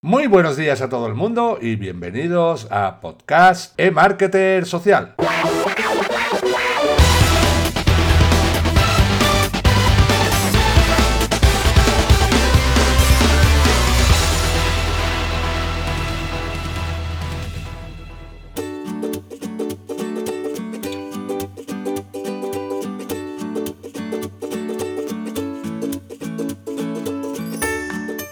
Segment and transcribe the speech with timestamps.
[0.00, 5.16] Muy buenos días a todo el mundo y bienvenidos a Podcast e-Marketer Social.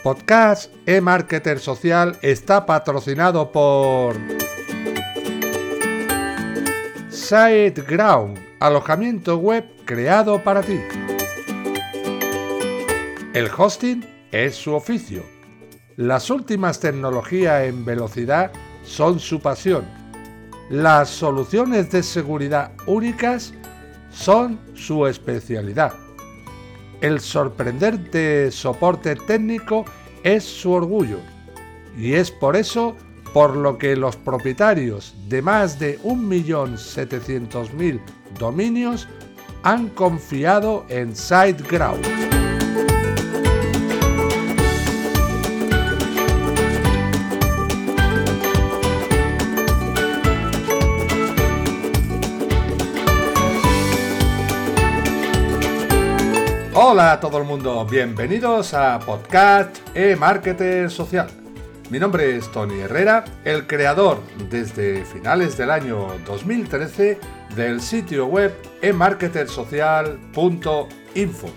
[0.07, 4.17] Podcast e-Marketer Social está patrocinado por
[7.11, 10.79] SiteGround, alojamiento web creado para ti.
[13.35, 15.25] El hosting es su oficio.
[15.97, 18.53] Las últimas tecnologías en velocidad
[18.85, 19.85] son su pasión.
[20.71, 23.53] Las soluciones de seguridad únicas
[24.13, 26.06] son su especialidad.
[27.01, 29.87] El sorprendente soporte técnico
[30.23, 31.19] es su orgullo
[31.97, 32.97] y es por eso
[33.33, 38.01] por lo que los propietarios de más de 1.700.000
[38.39, 39.09] dominios
[39.63, 42.36] han confiado en SiteGround.
[56.79, 61.27] Hola a todo el mundo, bienvenidos a Podcast e-Marketer Social.
[61.89, 67.19] Mi nombre es Tony Herrera, el creador desde finales del año 2013
[67.57, 71.49] del sitio web emarketersocial.info,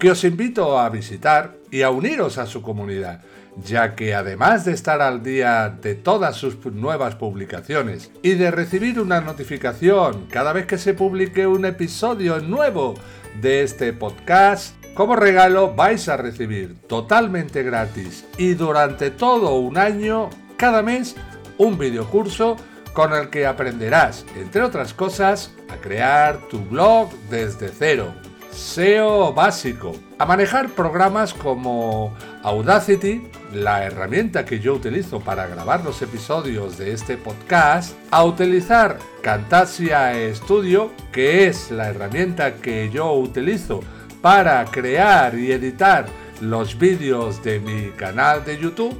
[0.00, 3.22] que os invito a visitar y a uniros a su comunidad,
[3.62, 9.00] ya que además de estar al día de todas sus nuevas publicaciones y de recibir
[9.00, 12.94] una notificación cada vez que se publique un episodio nuevo
[13.40, 14.74] de este podcast.
[14.94, 21.16] Como regalo vais a recibir totalmente gratis y durante todo un año, cada mes,
[21.58, 22.56] un videocurso
[22.92, 28.14] con el que aprenderás, entre otras cosas, a crear tu blog desde cero.
[28.50, 36.00] SEO básico, a manejar programas como Audacity, la herramienta que yo utilizo para grabar los
[36.00, 43.80] episodios de este podcast, a utilizar Camtasia Studio, que es la herramienta que yo utilizo
[44.22, 46.06] para crear y editar
[46.40, 48.96] los vídeos de mi canal de YouTube,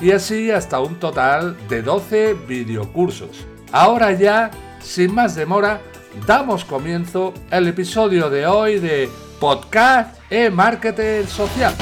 [0.00, 3.46] y así hasta un total de 12 videocursos.
[3.72, 5.80] Ahora ya, sin más demora,
[6.26, 9.08] damos comienzo al episodio de hoy de
[9.40, 11.74] Podcast e-Marketer Social.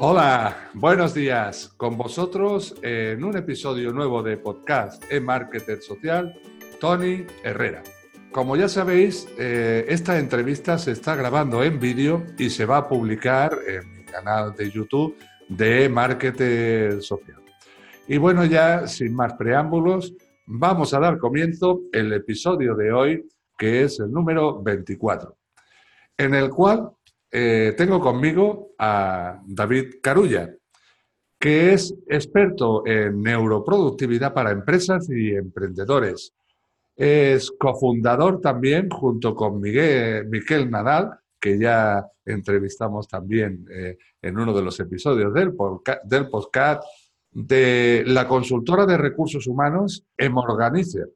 [0.00, 1.72] Hola, buenos días.
[1.76, 6.38] Con vosotros en un episodio nuevo de Podcast e-Marketer Social,
[6.80, 7.82] Tony Herrera.
[8.32, 12.88] Como ya sabéis, eh, esta entrevista se está grabando en vídeo y se va a
[12.88, 15.16] publicar en mi canal de YouTube
[15.48, 17.40] de Marketer Social.
[18.06, 20.12] Y bueno, ya sin más preámbulos,
[20.46, 25.34] vamos a dar comienzo el episodio de hoy, que es el número 24,
[26.18, 26.90] en el cual
[27.30, 30.54] eh, tengo conmigo a David Carulla,
[31.40, 36.34] que es experto en neuroproductividad para empresas y emprendedores
[36.98, 44.52] es cofundador también, junto con Miguel, Miquel Nadal, que ya entrevistamos también eh, en uno
[44.52, 45.52] de los episodios del,
[46.04, 46.82] del podcast,
[47.30, 51.08] de la consultora de recursos humanos Emorganizer,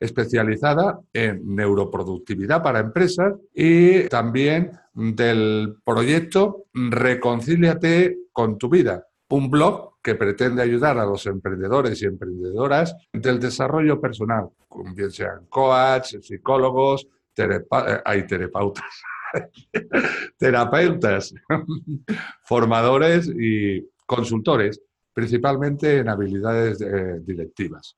[0.00, 9.94] especializada en neuroproductividad para empresas y también del proyecto Reconcíliate con tu vida, un blog
[10.02, 14.48] que pretende ayudar a los emprendedores y emprendedoras del desarrollo personal,
[14.94, 17.06] bien sean coach, psicólogos,
[17.36, 19.02] eh, hay terapeutas,
[20.38, 21.34] terapeutas,
[22.42, 24.80] formadores y consultores,
[25.12, 27.96] principalmente en habilidades eh, directivas.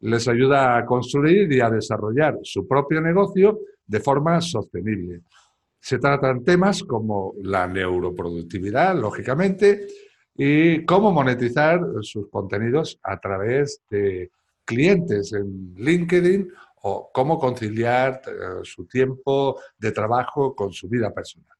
[0.00, 5.22] Les ayuda a construir y a desarrollar su propio negocio de forma sostenible.
[5.78, 9.86] Se tratan temas como la neuroproductividad, lógicamente,
[10.42, 14.30] y cómo monetizar sus contenidos a través de
[14.64, 16.50] clientes en LinkedIn
[16.80, 18.30] o cómo conciliar eh,
[18.62, 21.58] su tiempo de trabajo con su vida personal.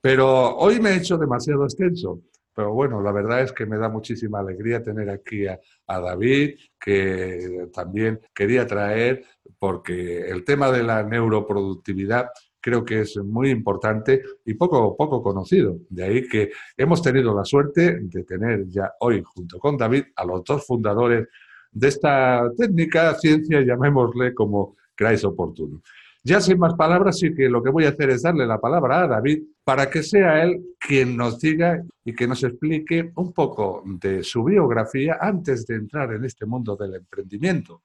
[0.00, 2.22] Pero hoy me he hecho demasiado extenso.
[2.52, 6.58] Pero bueno, la verdad es que me da muchísima alegría tener aquí a, a, David,
[6.76, 9.26] que también quería traer,
[9.60, 12.30] porque el tema de la neuroproductividad
[12.68, 15.78] creo que es muy importante y poco, poco conocido.
[15.88, 20.24] De ahí que hemos tenido la suerte de tener ya hoy, junto con David, a
[20.26, 21.28] los dos fundadores
[21.72, 25.80] de esta técnica, ciencia, llamémosle como creáis oportuno.
[26.22, 29.04] Ya sin más palabras, sí que lo que voy a hacer es darle la palabra
[29.04, 33.82] a David para que sea él quien nos diga y que nos explique un poco
[33.86, 37.84] de su biografía antes de entrar en este mundo del emprendimiento.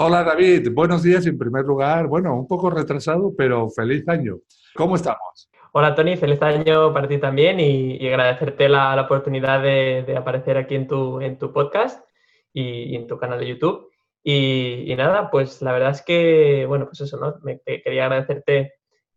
[0.00, 2.06] Hola David, buenos días en primer lugar.
[2.06, 4.36] Bueno, un poco retrasado, pero feliz año.
[4.76, 5.50] ¿Cómo estamos?
[5.72, 10.86] Hola Tony, feliz año para ti también y, agradecerte la, oportunidad de, aparecer aquí en
[10.86, 12.08] tu, en tu podcast
[12.52, 13.90] y, en tu canal de YouTube.
[14.22, 17.34] Y, nada, pues la verdad es que, bueno, pues eso, ¿no?
[17.42, 18.74] Me, quería agradecerte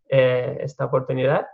[0.09, 1.45] eh, esta oportunidad.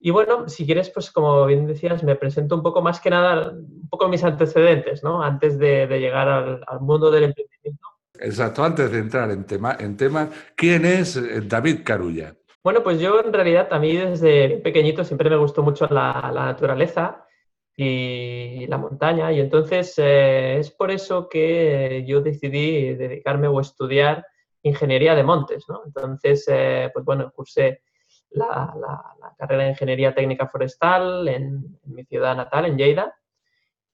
[0.00, 3.52] Y bueno, si quieres, pues como bien decías, me presento un poco más que nada,
[3.52, 5.22] un poco mis antecedentes, ¿no?
[5.22, 7.89] Antes de, llegar al, al, mundo del emprendimiento.
[8.22, 12.34] Exacto, antes de entrar en tema, en tema, ¿quién es eh, David Carulla?
[12.62, 17.24] Bueno, pues yo en realidad a mí desde pequeñito siempre me gustó mucho la, naturaleza
[17.74, 24.26] y la montaña y entonces eh, es por eso que yo decidí dedicarme o estudiar
[24.62, 25.80] ingeniería de montes, ¿no?
[25.86, 27.80] Entonces, eh, pues bueno, cursé
[28.32, 28.70] la,
[29.38, 33.14] carrera de ingeniería técnica forestal en, en mi ciudad natal, en Lleida,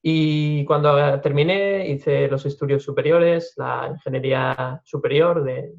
[0.08, 5.74] y cuando terminé, hice los estudios superiores, la ingeniería superior de,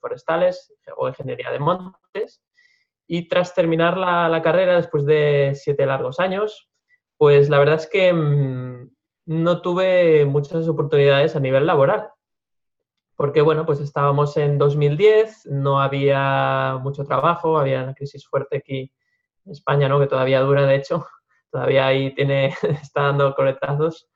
[0.00, 2.44] forestales o ingeniería de montes.
[3.08, 6.70] Y tras terminar la, carrera, después de siete largos años,
[7.16, 8.88] pues la verdad es que mm,
[9.26, 12.08] no tuve muchas oportunidades a nivel laboral.
[13.16, 18.92] Porque, bueno, pues estábamos en 2010, no había mucho trabajo, había una crisis fuerte aquí
[19.44, 19.98] en España, ¿no?
[19.98, 21.04] que todavía dura, de hecho,
[21.52, 22.46] todavía ahí tiene,
[22.82, 24.08] está dando coletazos.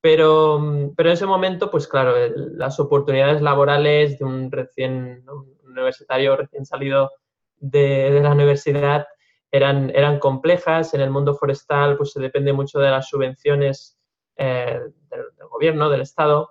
[0.00, 5.24] Pero, pero en ese momento, pues claro, las oportunidades laborales de un recién
[5.64, 7.10] universitario recién salido
[7.56, 9.08] de, la universidad
[9.50, 10.94] eran, eran complejas.
[10.94, 13.98] En el mundo forestal, pues se depende mucho de las subvenciones
[14.36, 14.78] eh,
[15.10, 16.48] del, del, gobierno, del Estado,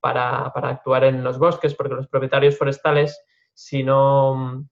[0.00, 3.20] para, para, actuar en los bosques, porque los propietarios forestales,
[3.52, 4.64] si no,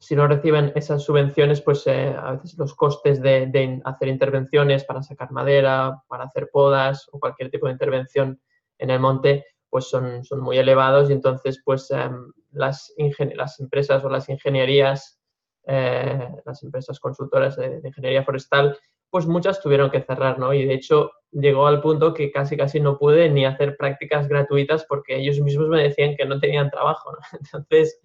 [0.00, 5.02] si no reciben esas subvenciones, pues eh, a veces los costes de, hacer intervenciones para
[5.02, 8.40] sacar madera, para hacer podas o cualquier tipo de intervención
[8.78, 12.94] en el monte, pues son, son muy elevados y entonces pues em, las,
[13.34, 15.20] las empresas o las ingenierías,
[15.66, 18.78] eh, las empresas consultoras de, ingeniería forestal,
[19.10, 20.54] pues muchas tuvieron que cerrar, ¿no?
[20.54, 24.86] Y de hecho llegó al punto que casi casi no pude ni hacer prácticas gratuitas
[24.86, 27.18] porque ellos mismos me decían que no tenían trabajo, ¿no?
[27.42, 28.00] Entonces,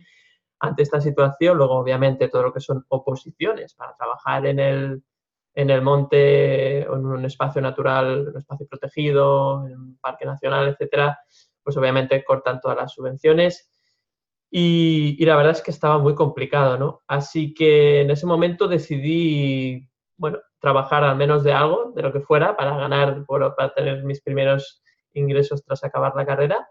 [0.63, 1.57] ante esta situación.
[1.57, 5.03] Luego, obviamente, todo lo que son oposiciones para trabajar en el,
[5.53, 11.19] en el monte, en un espacio natural, un espacio protegido, en un parque nacional, etcétera,
[11.61, 13.69] pues obviamente cortan todas las subvenciones.
[14.49, 17.01] Y, y, la verdad es que estaba muy complicado, ¿no?
[17.07, 22.21] Así que en ese momento decidí, bueno, trabajar al menos de algo, de lo que
[22.21, 24.81] fuera, para ganar, para tener mis primeros
[25.13, 26.67] ingresos tras acabar la carrera.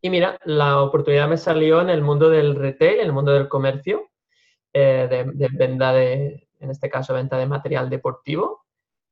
[0.00, 3.48] Y mira, la oportunidad me salió en el mundo del retail, en el mundo del
[3.48, 4.10] comercio,
[4.72, 8.64] eh, de, venta de, en este caso, venta de material deportivo.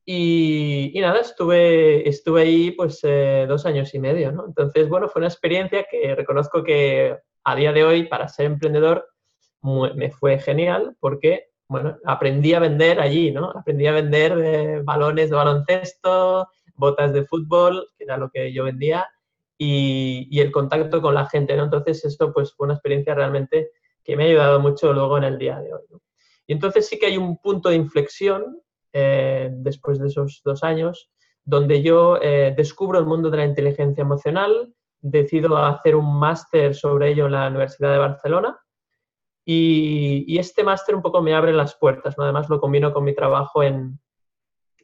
[0.05, 4.47] Y, nada, estuve, estuve ahí pues eh, dos años y medio, ¿no?
[4.47, 9.09] Entonces, bueno, fue una experiencia que reconozco que a día de hoy, para ser emprendedor,
[9.63, 13.51] me fue genial porque, bueno, aprendí a vender allí, ¿no?
[13.51, 18.63] Aprendí a vender eh, balones de baloncesto, botas de fútbol, que era lo que yo
[18.65, 19.09] vendía,
[19.59, 21.65] y, el contacto con la gente, ¿no?
[21.65, 23.71] Entonces esto pues fue una experiencia realmente
[24.05, 25.83] que me ha ayudado mucho luego en el día de hoy.
[26.47, 28.61] Y entonces sí que hay un punto de inflexión
[28.93, 31.11] eh, después de esos dos años
[31.45, 37.11] donde yo eh, descubro el mundo de la inteligencia emocional, decido hacer un máster sobre
[37.11, 38.59] ello en la Universidad de Barcelona
[39.45, 42.25] y, y este máster un poco me abre las puertas, ¿no?
[42.25, 44.01] además lo combino con mi trabajo en,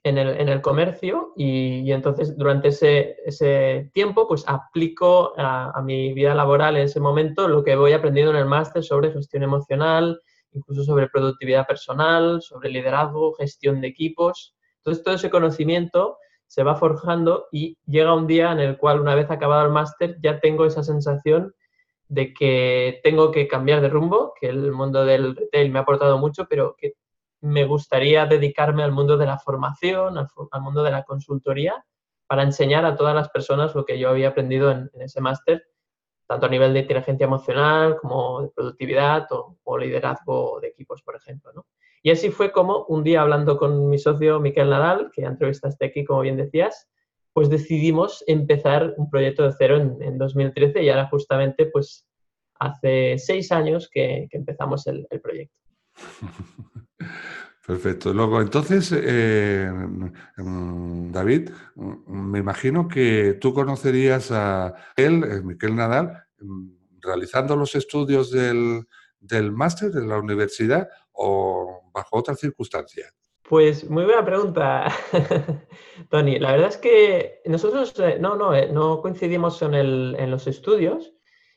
[0.05, 6.13] en el, en el comercio y, entonces durante ese, ese, tiempo pues aplico a, mi
[6.13, 10.21] vida laboral en ese momento lo que voy aprendiendo en el máster sobre gestión emocional,
[10.53, 14.55] incluso sobre productividad personal, sobre liderazgo, gestión de equipos.
[14.79, 19.15] Entonces todo ese conocimiento se va forjando y llega un día en el cual una
[19.15, 21.55] vez acabado el máster ya tengo esa sensación
[22.09, 26.19] de que tengo que cambiar de rumbo, que el mundo del retail me ha aportado
[26.19, 26.93] mucho, pero que
[27.43, 30.29] me gustaría dedicarme al mundo de la formación, al,
[30.63, 31.85] mundo de la consultoría,
[32.27, 35.65] para enseñar a todas las personas lo que yo había aprendido en, ese máster,
[36.27, 41.53] tanto a nivel de inteligencia emocional como de productividad o, liderazgo de equipos, por ejemplo.
[41.53, 41.67] ¿no?
[42.03, 46.05] Y así fue como un día hablando con mi socio Miquel Nadal, que entrevistaste aquí,
[46.05, 46.89] como bien decías,
[47.33, 52.07] pues decidimos empezar un proyecto de cero en, 2013 y ahora justamente pues
[52.61, 55.57] hace seis años que, empezamos el proyecto.
[57.67, 58.13] Perfecto.
[58.13, 59.71] Luego, entonces, eh,
[60.37, 61.51] David,
[62.07, 66.25] me imagino que tú conocerías a él, eh, Miquel Nadal,
[67.01, 68.85] realizando los estudios del,
[69.21, 73.15] del máster de la universidad o bajo otras circunstancias.
[73.49, 74.89] Pues muy buena pregunta,
[76.11, 76.39] Tony.
[76.39, 81.13] La verdad es que nosotros eh, no, no, no coincidimos en, el, en, los estudios,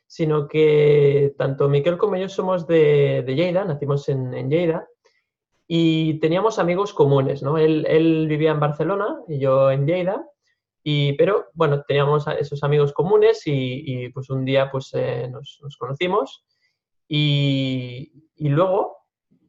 [0.05, 4.87] sino que tanto Miquel como yo somos de, de Lleida, nacimos en, en Lleida,
[5.67, 7.57] y teníamos amigos comunes, ¿no?
[7.57, 10.25] Él, vivía en Barcelona y yo en Lleida,
[10.83, 16.45] y, pero bueno, teníamos esos amigos comunes y, pues un día pues eh, nos, conocimos
[17.07, 18.97] y, luego,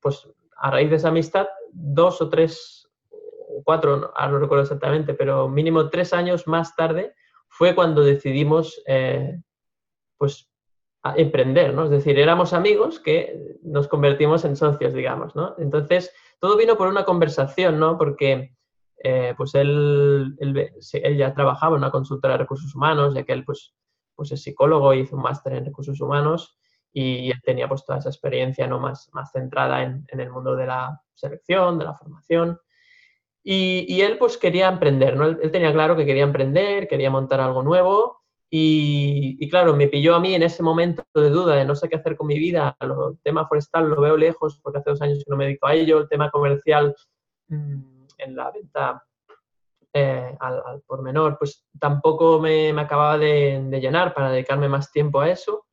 [0.01, 0.27] pues
[0.59, 2.83] a raíz de esa amistad, dos o tres
[3.65, 7.15] cuatro, ahora no recuerdo exactamente, pero mínimo tres años más tarde
[7.49, 9.41] fue cuando decidimos eh,
[10.17, 10.49] pues
[11.17, 11.85] emprender, ¿no?
[11.85, 15.55] Es decir, éramos amigos que nos convertimos en socios, digamos, ¿no?
[15.59, 17.99] Entonces, todo vino por una conversación, ¿no?
[17.99, 18.55] Porque,
[19.03, 23.45] eh, pues él, él, ya trabajaba en una consultora de recursos humanos, ya que él,
[23.45, 23.75] pues,
[24.15, 26.59] pues es psicólogo y hizo un máster en recursos humanos
[26.93, 28.81] y él tenía, pues, toda esa experiencia, ¿no?
[28.81, 32.59] Más, más centrada en, en el mundo de la selección, de la formación.
[33.43, 35.27] Y, y él, pues, quería emprender, ¿no?
[35.27, 40.21] él tenía claro que quería emprender, quería montar algo nuevo y, claro, me pilló a
[40.21, 42.77] mí en ese momento de duda de no sé qué hacer con mi vida.
[42.81, 45.75] El tema forestal lo veo lejos porque hace dos años que no me dedico a
[45.75, 45.99] ello.
[45.99, 46.95] El tema comercial
[47.49, 49.05] mm, en la venta
[49.93, 55.31] eh, al, por menor, pues tampoco me, acababa de, llenar para dedicarme más tiempo a
[55.31, 55.65] eso.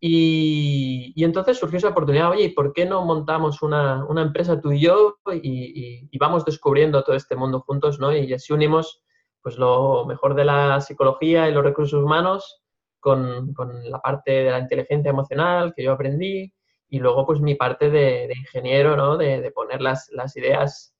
[0.00, 5.16] Y, entonces surgió esa oportunidad, oye, ¿por qué no montamos una, empresa tú y yo
[5.32, 8.14] y, y, vamos descubriendo todo este mundo juntos, ¿no?
[8.14, 9.03] Y así unimos
[9.44, 12.62] pues lo mejor de la psicología y los recursos humanos
[12.98, 16.50] con, con la parte de la inteligencia emocional que yo aprendí
[16.88, 19.18] y luego pues mi parte de, ingeniero, ¿no?
[19.18, 20.94] De, de, poner las, las ideas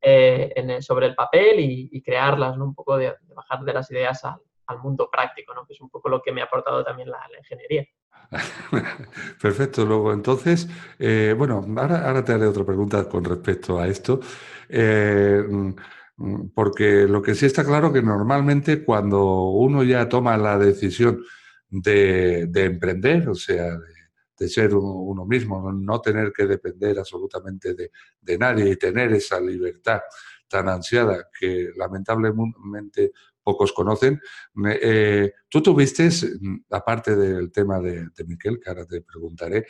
[0.00, 2.64] eh, sobre el papel y, crearlas, ¿no?
[2.64, 5.66] Un poco de, bajar de las ideas al, mundo práctico, ¿no?
[5.66, 7.84] Que es un poco lo que me ha aportado también la, la ingeniería.
[9.42, 14.20] Perfecto, luego entonces, eh, bueno, ahora, ahora, te haré otra pregunta con respecto a esto.
[14.68, 15.42] Eh,
[16.54, 21.22] porque lo que sí está claro que normalmente cuando uno ya toma la decisión
[21.70, 23.78] de, emprender, o sea,
[24.36, 30.00] de, ser uno, mismo, no tener que depender absolutamente de, nadie y tener esa libertad
[30.48, 33.12] tan ansiada que lamentablemente
[33.42, 34.20] pocos conocen.
[34.66, 39.66] Eh, tú tuviste, mm, aparte del tema de, de Miquel, que ahora te preguntaré,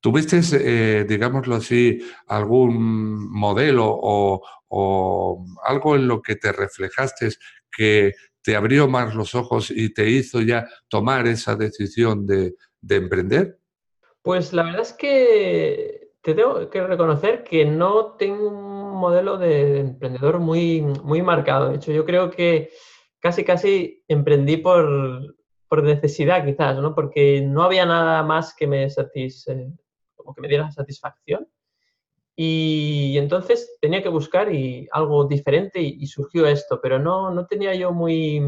[0.00, 4.42] ¿Tuviste, eh, digámoslo así, algún modelo o,
[5.64, 7.28] algo en lo que te reflejaste
[7.70, 12.54] que te abrió más los ojos y te hizo ya tomar esa decisión de,
[12.88, 13.58] emprender?
[14.22, 19.80] Pues la verdad es que te tengo que reconocer que no tengo un modelo de
[19.80, 21.68] emprendedor muy, muy marcado.
[21.68, 22.70] De hecho, yo creo que
[23.18, 25.36] casi, casi emprendí por,
[25.82, 26.94] necesidad quizás, ¿no?
[26.94, 29.66] Porque no había nada más que me satisfacía
[30.22, 31.48] como que me diera satisfacción.
[32.36, 37.74] Y, entonces tenía que buscar y, algo diferente y, surgió esto, pero no, no tenía
[37.74, 38.40] yo muy,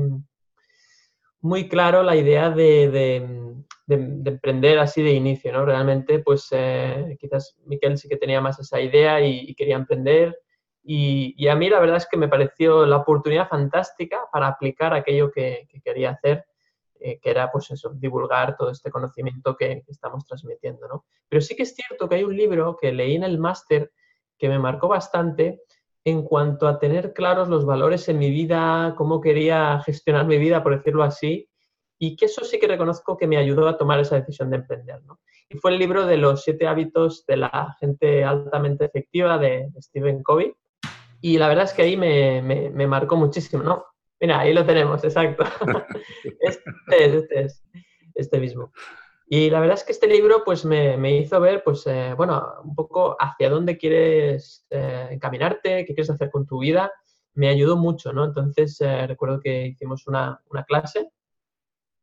[1.40, 5.66] muy claro la idea de, de, emprender así de inicio, ¿no?
[5.66, 10.38] Realmente, pues eh, quizás Miquel sí que tenía más esa idea y, quería emprender.
[10.82, 15.30] Y, a mí la verdad es que me pareció la oportunidad fantástica para aplicar aquello
[15.30, 16.46] que, que quería hacer
[17.02, 21.04] que era pues eso, divulgar todo este conocimiento que, estamos transmitiendo, ¿no?
[21.28, 23.92] Pero sí que es cierto que hay un libro que leí en el máster
[24.38, 25.62] que me marcó bastante
[26.04, 30.62] en cuanto a tener claros los valores en mi vida, cómo quería gestionar mi vida,
[30.62, 31.48] por decirlo así,
[31.98, 35.00] y que eso sí que reconozco que me ayudó a tomar esa decisión de emprender,
[35.04, 35.20] ¿no?
[35.48, 40.22] Y fue el libro de los siete hábitos de la gente altamente efectiva de Stephen
[40.22, 40.54] Covey.
[41.20, 43.84] Y la verdad es que ahí me, me, me marcó muchísimo, ¿no?
[44.22, 45.42] Mira, ahí lo tenemos, exacto.
[46.40, 47.64] este es, este es,
[48.14, 48.72] este mismo.
[49.26, 52.40] Y la verdad es que este libro pues me, me hizo ver, pues, eh, bueno,
[52.62, 56.92] un poco hacia dónde quieres eh, encaminarte, qué quieres hacer con tu vida.
[57.34, 58.24] Me ayudó mucho, ¿no?
[58.24, 61.10] Entonces eh, recuerdo que hicimos una, una, clase,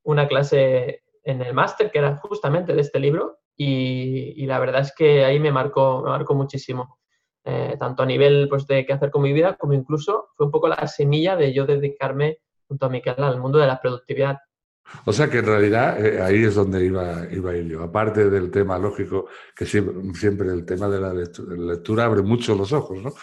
[0.04, 4.82] una clase en el máster que era justamente de este libro y, y, la verdad
[4.82, 6.99] es que ahí me marcó, me marcó muchísimo.
[7.46, 10.52] Eh, tanto a nivel pues, de qué hacer con mi vida, como incluso fue un
[10.52, 14.40] poco la semilla de yo dedicarme junto a Miquel al mundo de la productividad.
[15.06, 17.84] O sea que en realidad eh, ahí es donde iba, iba a ir yo.
[17.84, 23.02] Aparte del tema lógico, que siempre, el tema de la lectura, abre mucho los ojos,
[23.02, 23.14] ¿no?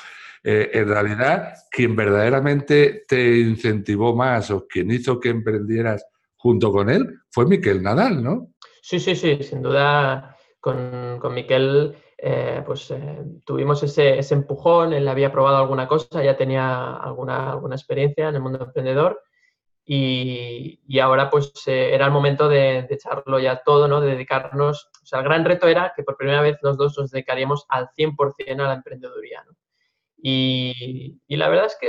[0.42, 6.06] Eh, en realidad, quien verdaderamente te incentivó más o quien hizo que emprendieras
[6.37, 8.52] junto con él fue Miquel Nadal, ¿no?
[8.80, 15.06] Sí, sí, sí, sin duda con, con Miquel eh, pues eh, tuvimos ese, empujón, él
[15.06, 19.23] había probado alguna cosa, ya tenía alguna, alguna experiencia en el mundo emprendedor
[19.85, 24.00] y, ahora pues era el momento de, echarlo ya todo, ¿no?
[24.00, 27.11] De dedicarnos, o sea, el gran reto era que por primera vez los dos nos
[27.11, 29.52] dedicaríamos al 100% a la emprendeduría, ¿no?
[30.18, 31.88] Y, la verdad es que,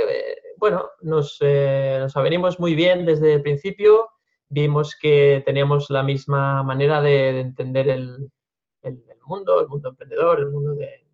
[0.58, 4.10] bueno, nos, nos avenimos muy bien desde el principio,
[4.48, 8.30] vimos que teníamos la misma manera de, entender el,
[9.26, 11.04] mundo, el mundo emprendedor, el mundo de,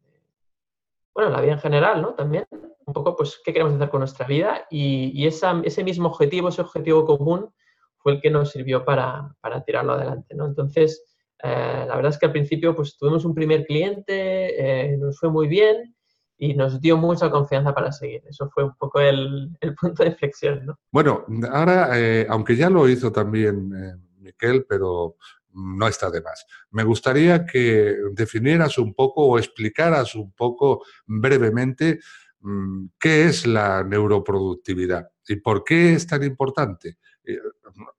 [1.15, 2.15] bueno, la vida en general, ¿no?
[2.15, 6.63] También, un poco, pues, qué queremos hacer con nuestra vida y, ese mismo objetivo, ese
[6.63, 7.51] objetivo común,
[7.99, 10.47] fue el que nos sirvió para, tirarlo adelante, ¿no?
[10.47, 15.19] Entonces, eh, la verdad es que al principio, pues, tuvimos un primer cliente, eh, nos
[15.19, 15.95] fue muy bien
[16.37, 18.23] y nos dio mucha confianza para seguir.
[18.29, 20.79] Eso fue un poco el, punto de inflexión, ¿no?
[20.91, 23.71] Bueno, ahora, eh, aunque ya lo hizo también
[24.19, 25.17] Miquel, pero
[25.55, 26.47] no está de más.
[26.71, 32.01] Me gustaría que definieras un poco o explicaras un poco brevemente
[32.41, 36.99] mm, qué es la neuroproductividad y por qué es tan importante.
[37.25, 37.39] Eh,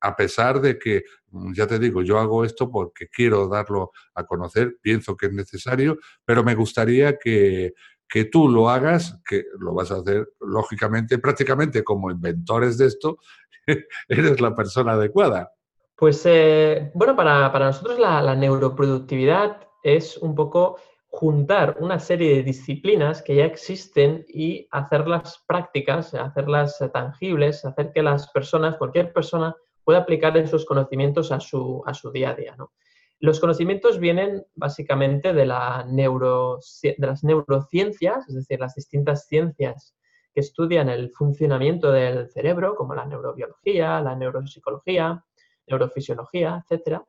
[0.02, 4.26] a pesar de que, mm, ya te digo, yo hago esto porque quiero darlo a
[4.26, 7.74] conocer, pienso que es necesario, pero me gustaría que,
[8.08, 13.18] que tú lo hagas, que lo vas a hacer lógicamente, prácticamente como inventores de esto,
[14.08, 15.52] eres la persona adecuada.
[15.98, 23.22] Pues eh, bueno, para, nosotros la, neuroproductividad es un poco juntar una serie de disciplinas
[23.22, 30.00] que ya existen y hacerlas prácticas, hacerlas tangibles, hacer que las personas, cualquier persona, pueda
[30.00, 32.58] aplicar esos conocimientos a su, a su día a día.
[33.20, 39.96] Los conocimientos vienen básicamente de, la neuro, de las neurociencias, es decir, las distintas ciencias
[40.34, 45.24] que estudian el funcionamiento del cerebro, como la neurobiología, la neuropsicología,
[45.68, 47.02] neurofisiología, etc.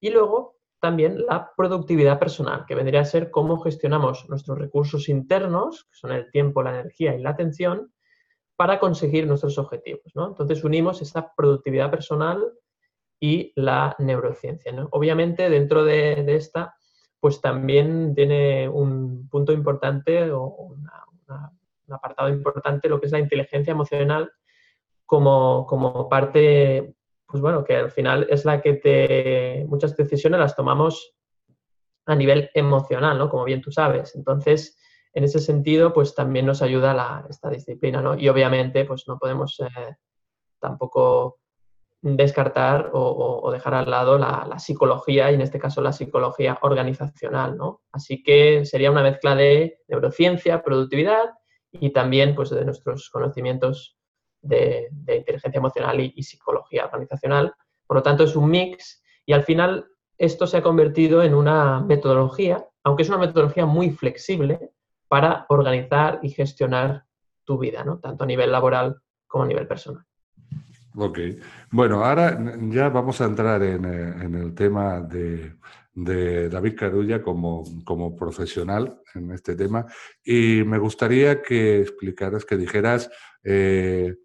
[0.00, 5.84] Y luego también la productividad personal, que vendría a ser cómo gestionamos nuestros recursos internos,
[5.84, 7.92] que son el tiempo, la energía y la atención,
[8.56, 10.02] para conseguir nuestros objetivos.
[10.14, 12.52] Entonces unimos esa productividad personal
[13.20, 14.72] y la neurociencia.
[14.90, 16.74] Obviamente dentro de, esta,
[17.20, 20.88] pues también tiene un punto importante o un
[21.88, 24.32] apartado importante lo que es la inteligencia emocional
[25.06, 26.96] como, como parte
[27.32, 31.14] pues bueno, que al final es la que te, muchas decisiones las tomamos
[32.04, 33.30] a nivel emocional, ¿no?
[33.30, 34.14] Como bien tú sabes.
[34.14, 34.78] Entonces,
[35.14, 38.18] en ese sentido, pues también nos ayuda esta disciplina, ¿no?
[38.18, 39.96] Y obviamente, pues no podemos eh,
[40.60, 41.38] tampoco
[42.02, 47.80] descartar o, dejar al lado la, psicología y en este caso la psicología organizacional, ¿no?
[47.92, 51.30] Así que sería una mezcla de neurociencia, productividad
[51.70, 53.96] y también pues de nuestros conocimientos
[54.42, 57.54] de, inteligencia emocional y, psicología organizacional.
[57.86, 59.86] Por lo tanto, es un mix y al final
[60.18, 64.72] esto se ha convertido en una metodología, aunque es una metodología muy flexible
[65.08, 67.04] para organizar y gestionar
[67.44, 67.98] tu vida, ¿no?
[67.98, 70.04] tanto a nivel laboral como a nivel personal.
[70.94, 71.18] Ok.
[71.70, 75.54] Bueno, ahora ya vamos a entrar en, eh, el tema de,
[75.94, 79.84] David Carulla como, como, profesional en este tema
[80.24, 83.10] y me gustaría que explicaras, que dijeras
[83.44, 84.16] eh,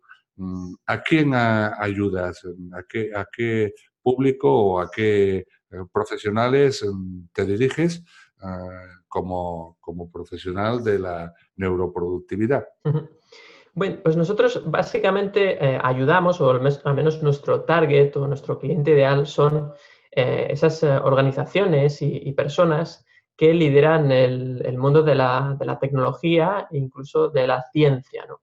[0.86, 2.44] ¿A quién ayudas?
[2.74, 5.46] ¿A qué, ¿A qué público o a qué eh,
[5.92, 8.04] profesionales mm, te diriges
[8.42, 12.66] ah, como, como profesional de la neuroproductividad?
[13.74, 19.28] Bueno, pues nosotros básicamente eh, ayudamos, o al menos, nuestro target o nuestro cliente ideal
[19.28, 19.74] son
[20.12, 26.68] eh, esas organizaciones y, personas que lideran el, el mundo de la, de la, tecnología
[26.72, 28.26] e incluso de la ciencia.
[28.26, 28.42] ¿no?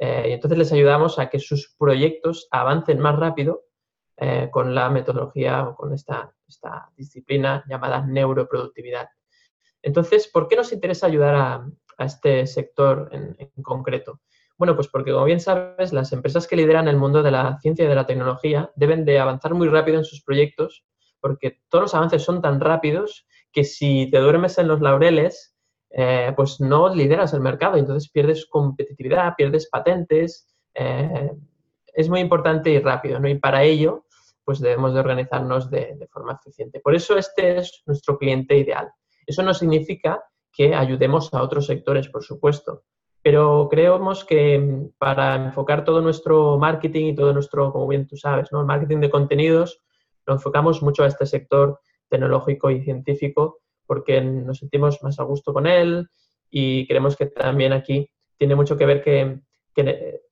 [0.00, 3.64] Eh, y entonces les ayudamos a que sus proyectos avancen más rápido
[4.16, 9.08] eh, con la metodología o con esta, esta, disciplina llamada neuroproductividad.
[9.82, 11.66] Entonces, ¿por qué nos interesa ayudar a,
[12.04, 14.20] este sector en, concreto?
[14.56, 17.84] Bueno, pues porque como bien sabes, las empresas que lideran el mundo de la ciencia
[17.84, 20.84] y de la tecnología deben de avanzar muy rápido en sus proyectos
[21.20, 25.56] porque todos los avances son tan rápidos que si te duermes en los laureles,
[25.90, 30.46] eh, pues no lideras el mercado entonces pierdes competitividad, pierdes patentes.
[30.74, 31.32] Eh,
[31.94, 33.28] es muy importante y rápido, ¿no?
[33.28, 34.04] Y para ello,
[34.44, 36.80] pues debemos de organizarnos de, forma eficiente.
[36.80, 38.90] Por eso este es nuestro cliente ideal.
[39.26, 40.22] Eso no significa
[40.52, 42.84] que ayudemos a otros sectores, por supuesto,
[43.22, 48.50] pero creemos que para enfocar todo nuestro marketing y todo nuestro, como bien tú sabes,
[48.52, 48.64] ¿no?
[48.64, 49.82] marketing de contenidos,
[50.24, 55.52] lo enfocamos mucho a este sector tecnológico y científico porque nos sentimos más a gusto
[55.52, 56.06] con él
[56.50, 59.40] y creemos que también aquí tiene mucho que ver que,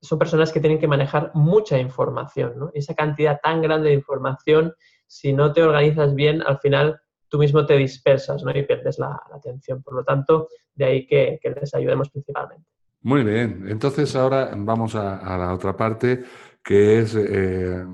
[0.00, 2.70] son personas que tienen que manejar mucha información, ¿no?
[2.74, 4.74] Esa cantidad tan grande de información,
[5.06, 8.50] si no te organizas bien, al final tú mismo te dispersas ¿no?
[8.50, 9.82] y pierdes la, atención.
[9.82, 12.64] Por lo tanto, de ahí que, les ayudemos principalmente.
[13.02, 16.24] Muy bien, entonces ahora vamos a, la otra parte,
[16.62, 17.84] que es eh,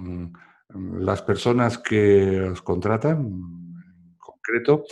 [0.99, 4.85] las personas que os contratan, en concreto,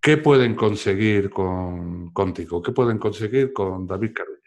[0.00, 2.62] ¿qué pueden conseguir con, contigo?
[2.62, 4.46] ¿Qué pueden conseguir con David Carulla?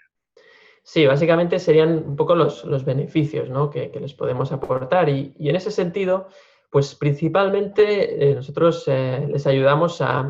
[0.83, 6.29] Sí, básicamente serían un poco los, beneficios que, les podemos aportar y, en ese sentido,
[6.71, 10.27] pues principalmente eh, nosotros eh, les ayudamos a,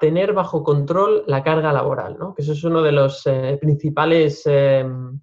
[0.00, 2.34] tener bajo control la carga laboral, ¿no?
[2.34, 4.42] que eso es uno de los eh, principales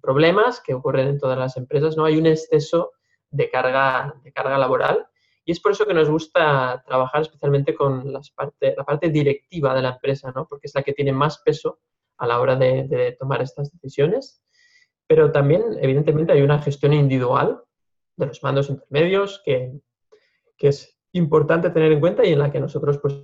[0.00, 1.98] problemas que ocurren en todas las empresas.
[1.98, 2.06] ¿no?
[2.06, 2.92] Hay un exceso
[3.30, 5.06] de carga, de carga laboral
[5.44, 9.74] y es por eso que nos gusta trabajar especialmente con las parte, la parte directiva
[9.74, 10.46] de la empresa, ¿no?
[10.48, 11.80] porque es la que tiene más peso
[12.18, 14.42] a la hora de, tomar estas decisiones.
[15.06, 17.62] Pero también, evidentemente, hay una gestión individual
[18.16, 19.72] de los mandos intermedios que,
[20.56, 23.14] que es importante tener en cuenta y en la que nosotros pues,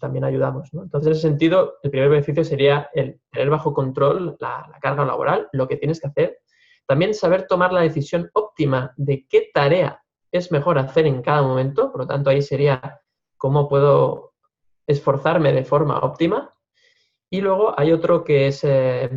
[0.00, 0.70] también ayudamos.
[0.72, 5.48] Entonces, en ese sentido, el primer beneficio sería el tener bajo control la, carga laboral,
[5.52, 6.38] lo que tienes que hacer.
[6.86, 10.03] También saber tomar la decisión óptima de qué tarea
[10.34, 11.92] es mejor hacer en cada momento.
[11.92, 13.00] Por lo tanto, ahí sería
[13.36, 14.32] cómo puedo
[14.84, 16.52] esforzarme de forma óptima.
[17.30, 19.08] Y luego hay otro que es eh,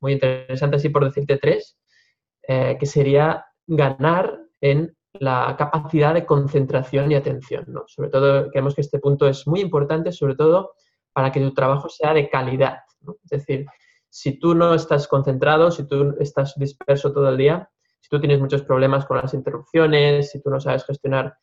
[0.00, 1.78] muy interesante, así por decirte tres,
[2.48, 7.64] eh, que sería ganar en la capacidad de concentración y atención.
[7.68, 7.84] ¿no?
[7.86, 10.72] Sobre todo, creemos que este punto es muy importante, sobre todo
[11.12, 12.80] para que tu trabajo sea de calidad.
[13.22, 13.66] Es decir,
[14.08, 17.70] si tú no estás concentrado, si tú estás disperso todo el día,
[18.06, 21.34] si tú tienes muchos problemas con las interrupciones, si tú no sabes gestionar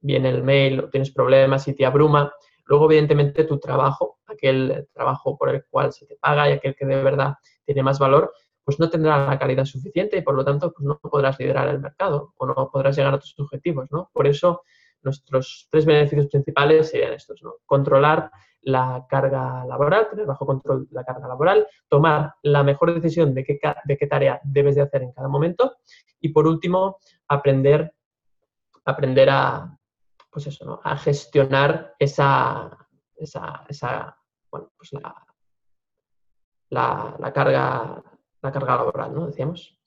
[0.00, 2.30] bien el mail o tienes problemas y te abruma,
[2.70, 6.86] Luego, evidentemente, tu trabajo, aquel trabajo por el cual se te paga y aquel que
[6.86, 10.72] de verdad tiene más valor, pues no tendrá la calidad suficiente y por lo tanto
[10.72, 13.88] pues no podrás liderar el mercado o no podrás llegar a tus objetivos.
[13.90, 14.08] ¿no?
[14.12, 14.62] Por eso,
[15.02, 17.42] nuestros tres beneficios principales serían estos.
[17.42, 17.54] ¿no?
[17.66, 18.30] Controlar
[18.62, 23.58] la carga laboral, tener bajo control la carga laboral, tomar la mejor decisión de qué,
[23.84, 25.76] de qué tarea debes de hacer en cada momento
[26.20, 27.94] y por último, aprender,
[28.84, 29.78] aprender a,
[30.30, 30.80] pues eso, ¿no?
[30.84, 32.70] a gestionar esa,
[33.16, 34.16] esa, esa
[34.50, 35.14] bueno, pues la,
[36.70, 38.02] la, carga,
[38.42, 39.26] la carga laboral, ¿no?
[39.26, 39.79] Decíamos.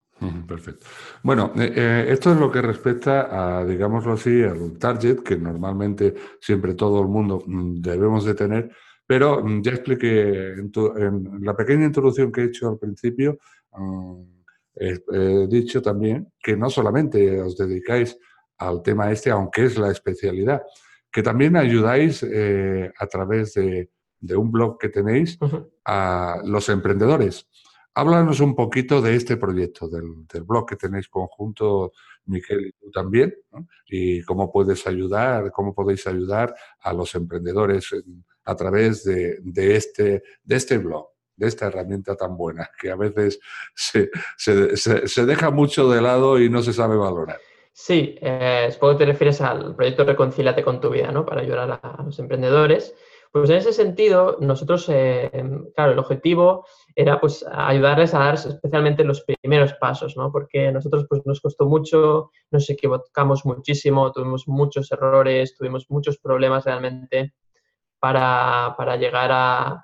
[0.47, 0.85] Perfecto.
[1.23, 6.13] Bueno, eh, eh, esto es lo que respecta a, digámoslo así, al target que normalmente
[6.39, 8.71] siempre todo el mundo mm, debemos de tener,
[9.05, 13.37] pero mm, ya expliqué en, en la pequeña introducción que he hecho al principio,
[13.77, 14.21] mm,
[14.75, 18.17] he dicho también que no solamente os dedicáis
[18.57, 20.63] al tema este, aunque es la especialidad,
[21.11, 23.89] que también ayudáis eh, a través de,
[24.35, 25.37] un blog que tenéis
[25.85, 27.47] a los emprendedores.
[27.95, 31.93] Háblanos un poquito de este proyecto, del, blog que tenéis conjunto,
[32.25, 33.35] Miguel y tú también,
[33.85, 37.89] y cómo puedes ayudar, cómo podéis ayudar a los emprendedores
[38.45, 39.39] a través de,
[39.75, 43.39] este, de este blog de esta herramienta tan buena que a veces
[43.73, 47.39] se, se deja mucho de lado y no se sabe valorar.
[47.73, 51.25] Sí, eh, supongo que te refieres al proyecto Reconcílate con tu vida, ¿no?
[51.25, 52.95] Para ayudar a, los emprendedores.
[53.33, 55.31] Pues en ese sentido, nosotros, eh,
[55.75, 60.31] claro, el objetivo era pues ayudarles a dar especialmente los primeros pasos, ¿no?
[60.31, 66.19] Porque a nosotros pues nos costó mucho, nos equivocamos muchísimo, tuvimos muchos errores, tuvimos muchos
[66.19, 67.33] problemas realmente
[67.97, 69.83] para, llegar a,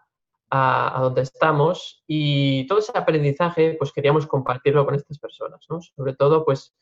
[0.52, 5.82] a, donde estamos y todo ese aprendizaje pues queríamos compartirlo con estas personas, ¿no?
[5.82, 6.76] Sobre todo pues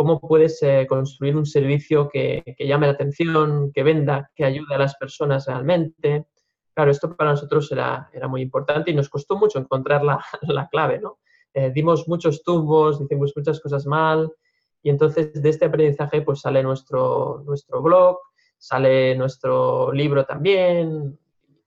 [0.00, 4.78] cómo puedes eh, construir un servicio que, llame la atención, que venda, que ayude a
[4.78, 6.24] las personas realmente.
[6.72, 10.02] Claro, esto para nosotros era, era muy importante y nos costó mucho encontrar
[10.42, 11.18] la, clave, ¿no?
[11.52, 14.32] Eh, dimos muchos tumbos, hicimos muchas cosas mal
[14.82, 18.20] y entonces de este aprendizaje pues sale nuestro, nuestro blog,
[18.56, 21.18] sale nuestro libro también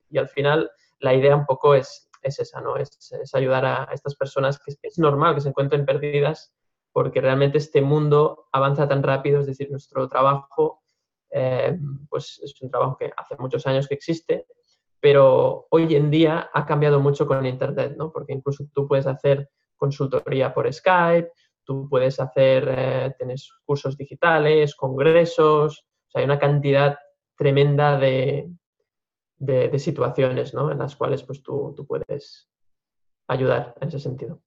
[0.10, 2.78] y al final la idea un poco es, es esa, ¿no?
[2.78, 2.98] Es,
[3.36, 6.52] ayudar a, estas personas que es normal que se encuentren perdidas
[6.94, 10.84] porque realmente este mundo avanza tan rápido, es decir, nuestro trabajo
[11.36, 11.80] eh,
[12.10, 14.46] pues es un trabajo que hace muchos años que existe,
[15.00, 18.12] pero hoy en día ha cambiado mucho con Internet, ¿no?
[18.12, 21.32] porque incluso tú puedes hacer consultoría por Skype,
[21.64, 27.00] tú puedes hacer, eh, tienes cursos digitales, congresos, o sea, hay una cantidad
[27.36, 28.50] tremenda de,
[29.38, 30.72] de, situaciones ¿no?
[30.72, 32.48] en las cuales pues, tú, tú puedes
[33.28, 34.40] ayudar en ese sentido.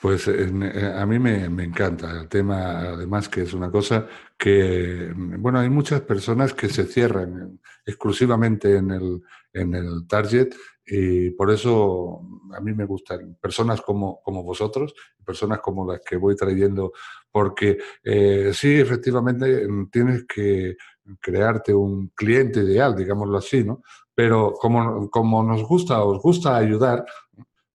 [0.00, 4.06] Pues eh, a mí me, encanta el tema, además que es una cosa
[4.38, 10.54] que, bueno, hay muchas personas que se cierran exclusivamente en el, en el target
[10.86, 12.22] Y por eso
[12.54, 16.92] a mí me gustan personas como, como vosotros, personas como las que voy trayendo,
[17.30, 20.76] porque eh, sí, efectivamente, tienes que
[21.20, 23.82] crearte un cliente ideal, digámoslo así, ¿no?
[24.14, 27.04] Pero como, como nos gusta, os gusta ayudar,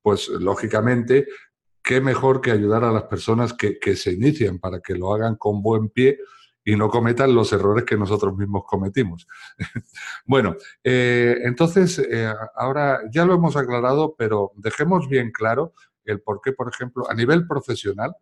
[0.01, 1.27] pues lógicamente,
[1.85, 5.61] qué mejor que ayudar a las personas que, se inician para que lo hagan con
[5.61, 6.17] buen pie
[6.63, 9.27] y no cometan los errores que nosotros mismos cometimos.
[10.25, 15.73] bueno, eh, entonces, eh, ahora ya lo hemos aclarado, pero dejemos bien claro
[16.05, 18.15] el por qué, por ejemplo, a nivel profesional,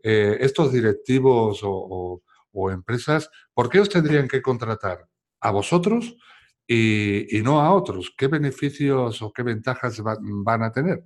[0.00, 2.22] eh, estos directivos o,
[2.70, 5.08] empresas, ¿por qué os tendrían que contratar
[5.40, 6.16] a vosotros
[6.68, 8.14] y, no a otros?
[8.16, 11.02] ¿Qué beneficios o qué ventajas van a tener?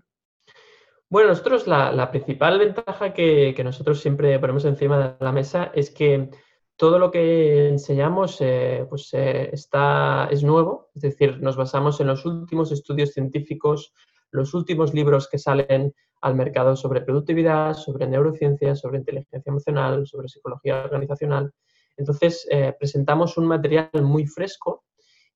[1.09, 5.91] Bueno, nosotros la, principal ventaja que, que, nosotros siempre ponemos encima de la mesa es
[5.91, 6.31] que
[6.77, 12.07] todo lo que enseñamos eh, pues, eh, está, es nuevo, es decir, nos basamos en
[12.07, 13.93] los últimos estudios científicos,
[14.31, 20.29] los últimos libros que salen al mercado sobre productividad, sobre neurociencia, sobre inteligencia emocional, sobre
[20.29, 21.53] psicología organizacional.
[21.97, 24.85] Entonces, eh, presentamos un material muy fresco,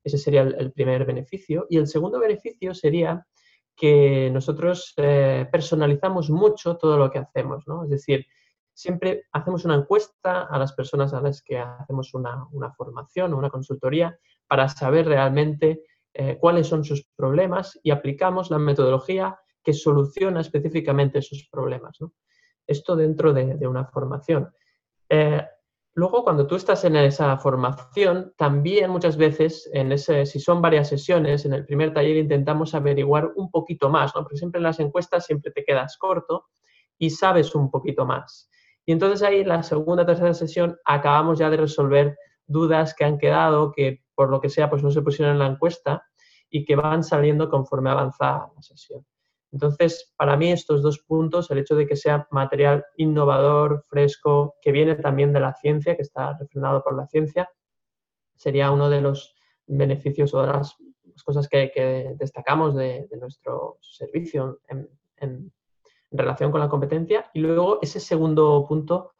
[0.04, 1.66] ese sería el, primer beneficio.
[1.70, 3.26] Y el segundo beneficio sería
[3.80, 7.64] que nosotros personalizamos mucho todo lo que hacemos.
[7.84, 8.26] Es decir,
[8.80, 13.50] siempre hacemos una encuesta a las personas a las que hacemos una, formación o una
[13.50, 20.40] consultoría para saber realmente eh, cuáles son sus problemas y aplicamos la metodología que soluciona
[20.40, 21.98] específicamente esos problemas.
[22.66, 24.50] Esto dentro de, una formación.
[25.08, 25.44] Eh,
[25.94, 30.88] luego, cuando tú estás en esa formación, también muchas veces, en ese, si son varias
[30.88, 34.22] sesiones, en el primer taller intentamos averiguar un poquito más, ¿no?
[34.22, 36.46] porque siempre en las encuestas siempre te quedas corto
[36.98, 38.50] y sabes un poquito más.
[38.86, 43.18] Y entonces ahí en la segunda, tercera sesión acabamos ya de resolver dudas que han
[43.18, 46.04] quedado, que por lo que sea pues no se pusieron en la encuesta
[46.50, 49.06] y que van saliendo conforme avanza la sesión.
[49.52, 54.72] Entonces, para mí estos dos puntos, el hecho de que sea material innovador, fresco, que
[54.72, 57.50] viene también de la ciencia, que está refrenado por la ciencia,
[58.36, 59.34] sería uno de los
[59.66, 60.76] beneficios o de las,
[61.24, 65.52] cosas que, destacamos de, nuestro servicio en, en
[66.10, 67.30] relación con la competencia.
[67.34, 69.12] Y luego ese segundo punto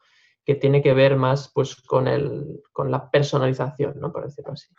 [0.45, 4.11] que tiene que ver más pues, con, el, con la personalización, ¿no?
[4.11, 4.73] por decirlo así.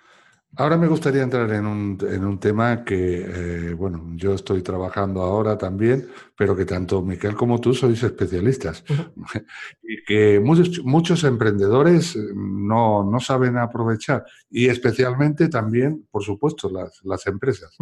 [0.57, 5.23] Ahora me gustaría entrar en un, en un tema que, eh, bueno, yo estoy trabajando
[5.23, 8.85] ahora también, pero que tanto Miquel como tú sois especialistas.
[9.83, 14.25] Y que muchos, muchos emprendedores no, no, saben aprovechar.
[14.51, 17.77] Y especialmente también, por supuesto, las, las empresas.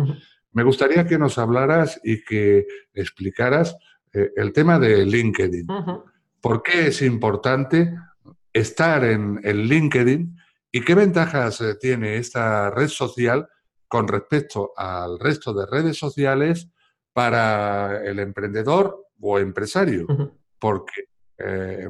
[0.53, 3.77] Me gustaría que nos hablaras y que explicaras
[4.13, 5.67] eh, el tema de LinkedIn.
[6.41, 7.95] ¿Por qué es importante
[8.53, 10.37] estar en, LinkedIn
[10.73, 13.49] y qué ventajas eh, tiene esta red social
[13.89, 16.69] con respecto al resto de redes sociales
[17.13, 20.07] para el emprendedor o empresario?
[20.59, 21.10] Porque
[21.43, 21.89] eh,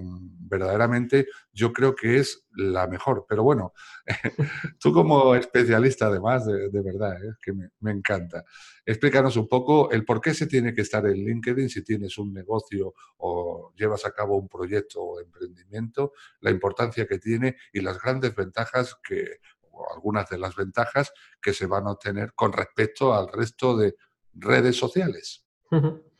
[0.51, 3.25] verdaderamente yo creo que es la mejor.
[3.29, 3.73] Pero bueno,
[4.81, 8.45] tú como especialista además, de, verdad, es que me, encanta.
[8.85, 12.33] Explícanos un poco el por qué se tiene que estar en LinkedIn si tienes un
[12.33, 18.01] negocio o llevas a cabo un proyecto o emprendimiento, la importancia que tiene y las
[18.01, 19.39] grandes ventajas que,
[19.71, 23.95] o algunas de las ventajas que se van a obtener con respecto al resto de
[24.35, 25.47] redes sociales.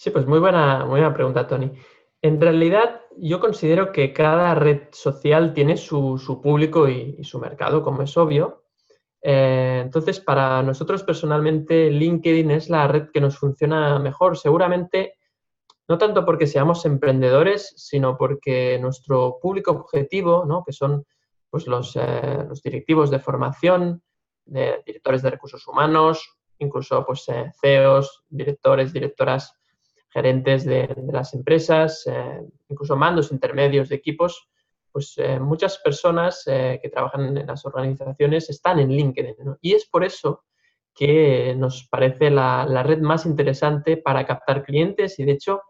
[0.00, 1.72] Sí, pues muy buena, muy buena pregunta, Tony.
[2.20, 8.02] En realidad, yo considero que cada red social tiene su, público y, su mercado, como
[8.02, 8.64] es obvio.
[9.22, 14.36] Eh, entonces, para nosotros personalmente, LinkedIn es la red que nos funciona mejor.
[14.36, 15.14] Seguramente,
[15.86, 20.64] no tanto porque seamos emprendedores, sino porque nuestro público objetivo, ¿no?
[20.64, 21.04] que son
[21.50, 24.02] pues, los, eh, los, directivos de formación,
[24.44, 29.57] directores de recursos humanos, incluso pues, eh, CEOs, directores, directoras
[30.10, 34.48] gerentes de, las empresas, eh, incluso mandos intermedios de equipos,
[34.90, 39.36] pues eh, muchas personas eh, que trabajan en las organizaciones están en LinkedIn.
[39.60, 40.44] Y es por eso
[40.94, 45.62] que nos parece la, red más interesante para captar clientes y de hecho,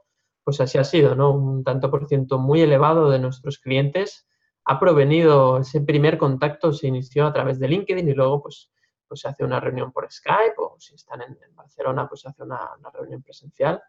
[0.43, 1.33] pues así ha sido, ¿no?
[1.33, 4.27] Un tanto por ciento muy elevado de nuestros clientes
[4.65, 8.71] ha provenido, ese primer contacto se inició a través de LinkedIn y luego pues,
[9.07, 12.43] pues se hace una reunión por Skype o si están en, Barcelona pues se hace
[12.43, 13.83] una reunión presencial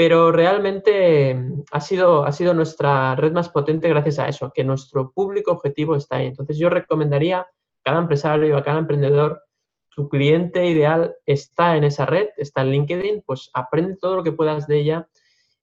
[0.00, 4.64] pero realmente mm, ha sido, ha sido nuestra red más potente gracias a eso, que
[4.64, 6.28] nuestro público objetivo está ahí.
[6.28, 7.48] Entonces yo recomendaría a
[7.84, 9.42] cada empresario, a cada emprendedor,
[9.90, 14.32] tu cliente ideal está en esa red, está en LinkedIn, pues aprende todo lo que
[14.32, 15.08] puedas de ella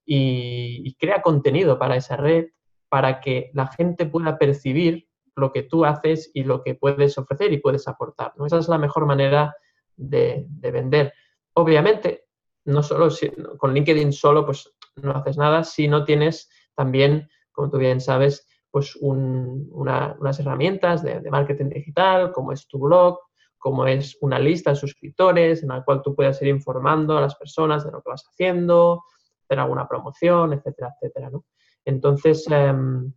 [0.06, 2.46] y, crea contenido para esa red
[2.88, 7.52] para que la gente pueda percibir lo que tú haces y lo que puedes ofrecer
[7.52, 8.34] y puedes aportar.
[8.36, 8.46] ¿no?
[8.46, 9.56] Esa es la mejor manera
[9.96, 11.12] de, de vender.
[11.54, 12.27] obviamente,
[12.68, 13.08] no solo
[13.56, 18.46] con LinkedIn solo, pues no haces nada si no tienes también, como tú bien sabes,
[18.70, 23.18] pues unas herramientas de, marketing digital, como es tu blog,
[23.56, 27.34] como es una lista de suscriptores en la cual tú puedes ir informando a las
[27.36, 29.02] personas de lo que vas haciendo,
[29.44, 31.44] hacer alguna promoción, etcétera, etcétera, ¿no?
[31.84, 33.12] Entonces, em,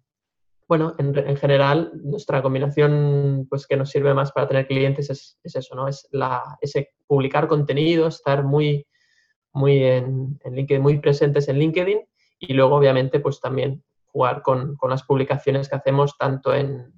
[0.68, 5.76] bueno, en, general, nuestra combinación pues, que nos sirve más para tener clientes es, eso,
[5.76, 5.90] ¿no?
[5.90, 8.88] Es la, ese publicar contenido, estar muy,
[9.54, 12.08] muy en, LinkedIn, muy presentes en LinkedIn
[12.40, 16.94] y luego, obviamente, pues también jugar con, las publicaciones que hacemos tanto en,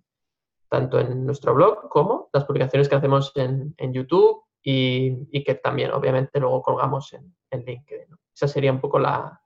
[0.70, 6.40] tanto en nuestro blog como las publicaciones que hacemos en, YouTube y, que también, obviamente,
[6.40, 8.08] luego colgamos en, LinkedIn.
[8.34, 9.40] Esa sería un poco la,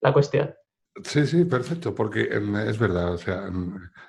[0.00, 0.54] la cuestión.
[1.04, 3.50] Sí, sí, perfecto, porque es verdad, o sea,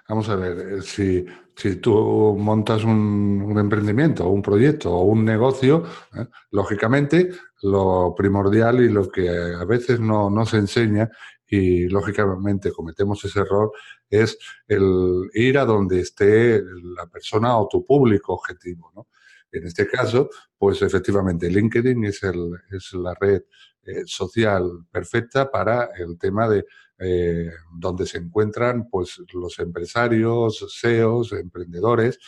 [0.07, 5.25] vamos a ver, eh, si, si tú montas un, emprendimiento o un proyecto o un
[5.25, 5.83] negocio,
[6.15, 6.25] ¿eh?
[6.51, 7.31] lógicamente
[7.63, 11.09] lo primordial y lo que a veces no, no, se enseña
[11.45, 13.71] y lógicamente cometemos ese error
[14.09, 16.63] es el ir a donde esté
[16.95, 19.07] la persona o tu público objetivo, ¿no?
[19.51, 23.43] En este caso, pues efectivamente LinkedIn es, el, es la red
[23.87, 26.65] eh, social perfecta para el tema de
[26.99, 32.19] eh, donde se encuentran pues, los empresarios, SEOs, emprendedores,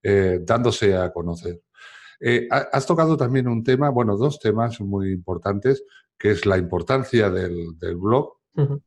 [0.00, 1.60] eh, dándose a conocer.
[2.50, 5.82] has tocado también un tema, bueno, dos temas muy importantes,
[6.16, 8.36] que es la importancia del, blog.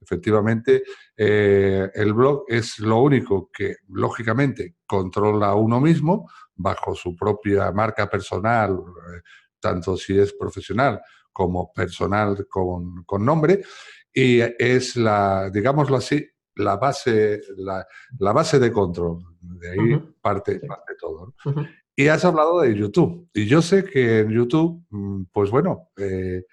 [0.01, 0.83] Efectivamente,
[1.17, 8.79] el blog es lo único que, lógicamente, controla uno mismo bajo su propia marca personal,
[9.59, 11.01] tanto si es profesional
[11.31, 13.63] como personal con, nombre
[14.13, 17.85] y es la, digámoslo así, la base, la,
[18.33, 19.19] base de control.
[19.39, 21.33] De ahí parte, parte, todo.
[21.95, 23.29] Y has hablado de YouTube.
[23.33, 26.45] Y yo sé que en YouTube, mm, pues bueno, eh,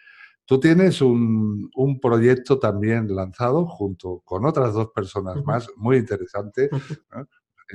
[0.45, 6.71] tú tienes un, proyecto también lanzado junto con otras dos personas más, muy interesante.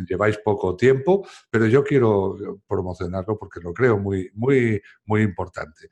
[0.07, 2.37] Lleváis poco tiempo, pero yo quiero
[2.67, 5.89] promocionarlo porque lo creo muy, muy, muy importante.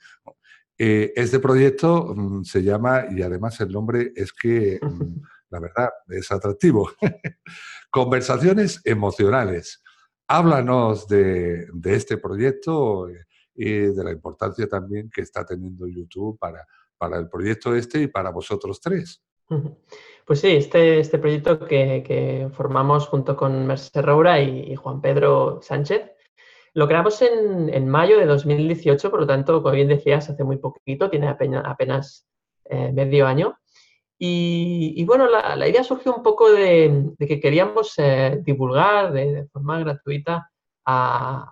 [0.82, 5.90] Eh, este proyecto mm, se llama, y además el nombre es que, mm, la verdad,
[6.08, 6.90] es atractivo,
[7.92, 9.84] Conversaciones Emocionales.
[10.28, 16.66] Háblanos de, este proyecto eh, y de la importancia también que está teniendo YouTube para,
[16.98, 19.22] para el proyecto este y para vosotros tres.
[20.26, 26.04] Pues sí, este, este proyecto que, formamos junto con Mercedes Roura y Juan Pedro Sánchez
[26.74, 31.10] lo creamos en, mayo de 2018, por lo tanto, como bien decías, hace muy poquito,
[31.10, 32.28] tiene apenas,
[32.66, 33.58] eh, medio año.
[34.22, 40.52] Y, bueno, la, idea surgió un poco de, que queríamos eh, divulgar de, forma gratuita
[40.86, 41.50] a,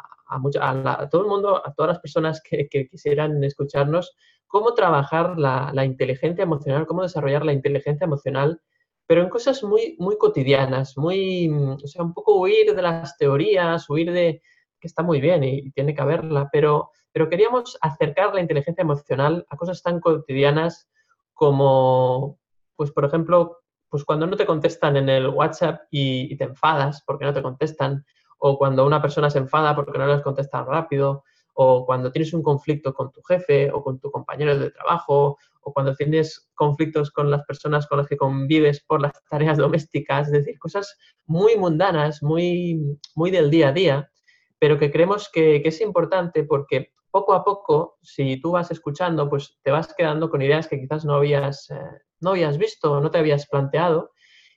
[1.10, 4.15] todo el mundo, a todas las personas que, quisieran escucharnos,
[4.47, 8.62] cómo trabajar la, la, inteligencia emocional, cómo desarrollar la inteligencia emocional,
[9.08, 13.89] pero en cosas muy, muy cotidianas, muy, o sea, un poco huir de las teorías,
[13.89, 14.41] huir de,
[14.88, 19.58] está muy bien y, tiene que haberla, pero, pero queríamos acercar la inteligencia emocional a
[19.58, 20.89] cosas tan cotidianas
[21.34, 22.39] como,
[22.76, 27.26] pues por ejemplo, pues cuando no te contestan en el WhatsApp y, te enfadas porque
[27.26, 28.06] no te contestan,
[28.39, 31.23] o cuando una persona se enfada porque no les contestan rápido,
[31.54, 35.73] o cuando tienes un conflicto con tu jefe o con tu compañero de trabajo, o
[35.73, 40.34] cuando tienes conflictos con las personas con las que convives por las tareas domésticas, es
[40.34, 44.12] decir, cosas muy mundanas, muy, muy del día a día,
[44.60, 49.58] pero que creemos que, es importante porque poco a poco, si tú vas escuchando, pues
[49.63, 51.80] te vas quedando con ideas que quizás no habías, eh,
[52.20, 54.12] no habías visto no te habías planteado.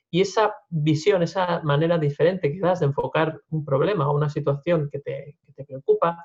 [0.09, 4.99] Y esa visión, esa manera diferente quizás de enfocar un problema o una situación que
[4.99, 6.17] te, preocupa,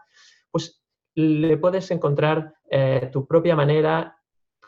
[0.51, 0.83] pues
[1.15, 4.17] le puedes encontrar eh, tu propia manera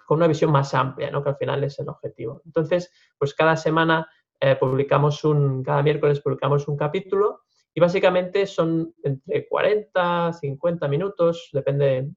[0.06, 1.22] con una visión más amplia, ¿no?
[1.22, 2.42] que al final es el objetivo.
[2.44, 4.06] Entonces, pues cada semana
[4.40, 7.42] eh, publicamos un, cada miércoles publicamos un capítulo
[7.74, 12.10] y básicamente son entre 40, 50 minutos, depende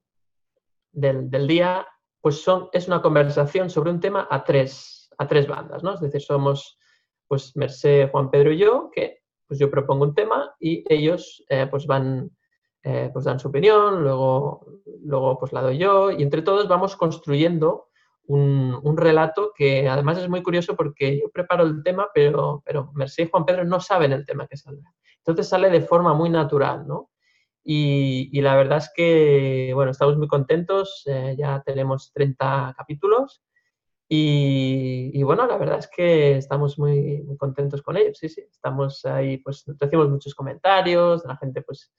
[0.92, 1.86] del, día,
[2.20, 5.94] pues son, es una conversación sobre un tema a tres, a tres bandas, ¿no?
[5.94, 6.78] Es decir, somos
[7.26, 11.66] pues Merced, Juan Pedro y yo, que pues yo propongo un tema y ellos eh,
[11.70, 12.30] pues van,
[12.82, 14.66] eh, pues dan su opinión, luego,
[15.02, 17.88] luego pues la doy yo y entre todos vamos construyendo
[18.26, 22.92] un, un, relato que además es muy curioso porque yo preparo el tema, pero, pero
[22.94, 24.92] Merced y Juan Pedro no saben el tema que saldrá.
[25.24, 27.10] Entonces sale de forma muy natural, ¿no?
[27.64, 33.40] Y, la verdad es que, bueno, estamos muy contentos, eh, ya tenemos 30 capítulos
[34.08, 39.38] y, bueno, la verdad es que estamos muy, contentos con ellos, sí, sí, estamos ahí,
[39.38, 41.92] pues recibimos muchos comentarios, la gente pues,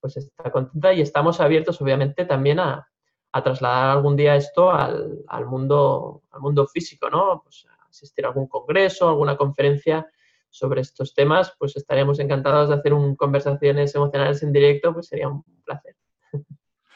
[0.00, 2.88] pues está contenta y estamos abiertos obviamente también a,
[3.32, 7.42] a trasladar algún día esto al, al, mundo, al mundo físico, ¿no?
[7.42, 10.08] Pues asistir a algún congreso, alguna conferencia
[10.50, 15.28] sobre estos temas, pues estaríamos encantados de hacer un conversaciones emocionales en directo, pues sería
[15.28, 15.96] un placer.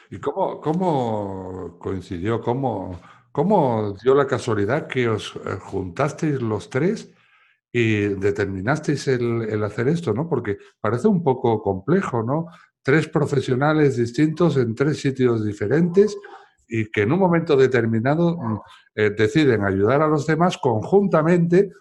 [0.09, 2.99] ¿Y cómo, cómo coincidió, cómo,
[3.31, 7.11] cómo dio la casualidad que os eh, juntasteis los tres
[7.71, 10.29] y determinasteis el, el hacer esto, ¿no?
[10.29, 12.47] Porque parece un poco complejo, ¿no?
[12.83, 16.15] Tres profesionales distintos en tres sitios diferentes
[16.67, 18.59] y que en un momento determinado mm,
[18.95, 21.71] eh, deciden ayudar a los demás conjuntamente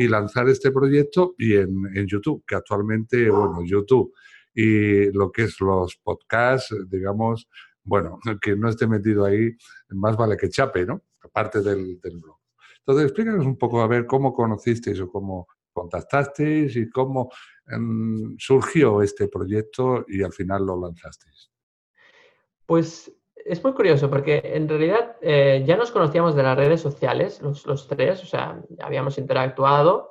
[0.00, 4.14] y lanzar este proyecto y en, en, YouTube, que actualmente, bueno, YouTube
[4.54, 7.50] y lo que es los podcasts, digamos,
[7.84, 9.54] bueno, que no esté metido ahí,
[9.90, 11.02] más vale que chape, ¿no?
[11.22, 12.38] Aparte del, del blog.
[12.78, 17.30] Entonces, explícanos un poco a ver cómo conocisteis o cómo contactasteis y cómo
[17.70, 21.50] um, surgió este proyecto y al final lo lanzasteis.
[22.64, 23.12] Pues
[23.44, 27.88] es muy curioso porque en realidad eh, ya nos conocíamos de las redes sociales, los,
[27.88, 30.10] tres, o sea, habíamos interactuado,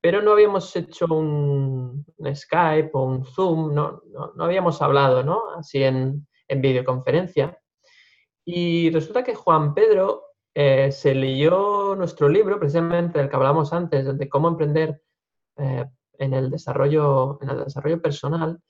[0.00, 2.04] pero no habíamos hecho un,
[2.34, 5.42] Skype o un Zoom, no, no, no, habíamos hablado, ¿no?
[5.56, 7.58] Así en, en videoconferencia.
[8.44, 10.24] Y resulta que Juan Pedro
[10.54, 15.00] eh, se leyó nuestro libro, precisamente del que hablamos antes, de cómo emprender
[15.56, 15.84] eh,
[16.18, 18.60] en, el desarrollo, en el desarrollo personal,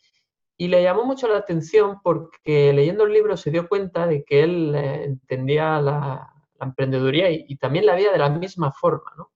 [0.61, 4.42] y le llamó mucho la atención porque leyendo el libro se dio cuenta de que
[4.42, 9.11] él eh, entendía la, emprendeduría y, también la vida de la misma forma.
[9.16, 9.30] ¿no?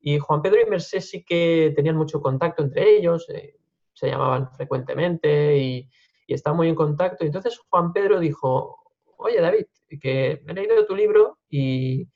[0.00, 3.58] Y Juan Pedro y Mercé sí que tenían mucho contacto entre ellos, eh,
[3.92, 5.90] se llamaban frecuentemente y,
[6.26, 7.24] y estaban muy en contacto.
[7.24, 9.66] Y entonces Juan Pedro dijo, oye David,
[10.00, 12.08] que he leído tu libro y,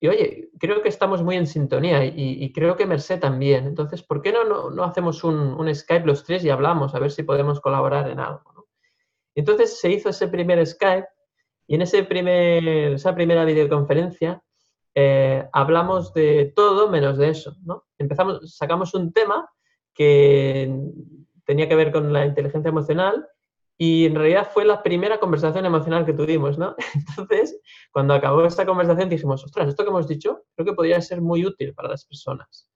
[0.00, 3.66] y oye, creo que estamos muy en sintonía y, creo que Merced también.
[3.66, 7.00] Entonces, ¿por qué no, no, no hacemos un, un, Skype los tres y hablamos a
[7.00, 8.52] ver si podemos colaborar en algo?
[8.54, 8.66] ¿no?
[9.34, 11.08] Entonces se hizo ese primer Skype
[11.66, 14.42] y en ese primer, esa primera videoconferencia
[14.94, 17.56] eh, hablamos de todo menos de eso.
[17.64, 17.86] ¿no?
[17.98, 19.50] Empezamos, sacamos un tema
[19.94, 20.72] que
[21.44, 23.26] tenía que ver con la inteligencia emocional
[23.80, 26.74] y en realidad fue la primera conversación emocional que tuvimos, ¿no?
[26.94, 27.60] Entonces,
[27.92, 31.46] cuando acabó esta conversación dijimos, ostras, esto que hemos dicho creo que podría ser muy
[31.46, 32.68] útil para las personas.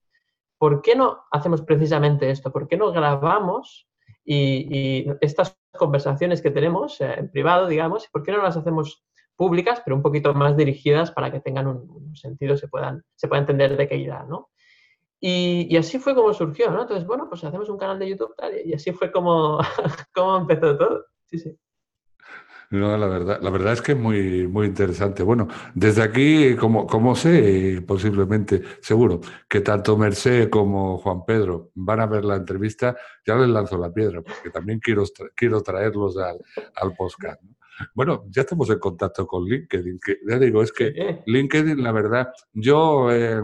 [0.57, 2.53] ¿Por qué no hacemos precisamente esto?
[2.53, 3.89] ¿Por qué no grabamos
[4.25, 9.83] y, estas conversaciones que tenemos eh, en privado, digamos, por qué no las hacemos públicas,
[9.85, 13.41] pero un poquito más dirigidas para que tengan un, un sentido, se puedan, se pueda
[13.41, 14.52] entender de qué irá, ¿no?
[15.25, 16.83] Y, y, así fue como surgió, ¿no?
[16.83, 19.61] Entonces, bueno, pues hacemos un canal de YouTube tal, y así fue como,
[20.13, 21.07] como empezó todo.
[21.27, 21.57] Sí, sí.
[22.71, 25.23] No, la verdad, la verdad es que es muy, muy interesante.
[25.23, 32.01] Bueno, desde aquí, como, como sé, posiblemente, seguro, que tanto Merced como Juan Pedro van
[32.01, 35.05] a ver la entrevista, ya les lanzo la piedra, porque también quiero,
[35.37, 36.39] quiero traerlos al,
[36.75, 37.41] al podcast.
[37.43, 37.55] ¿no?
[37.95, 42.33] Bueno, ya estamos en contacto con LinkedIn, que ya digo, es que LinkedIn, la verdad,
[42.55, 43.13] yo...
[43.13, 43.41] Eh,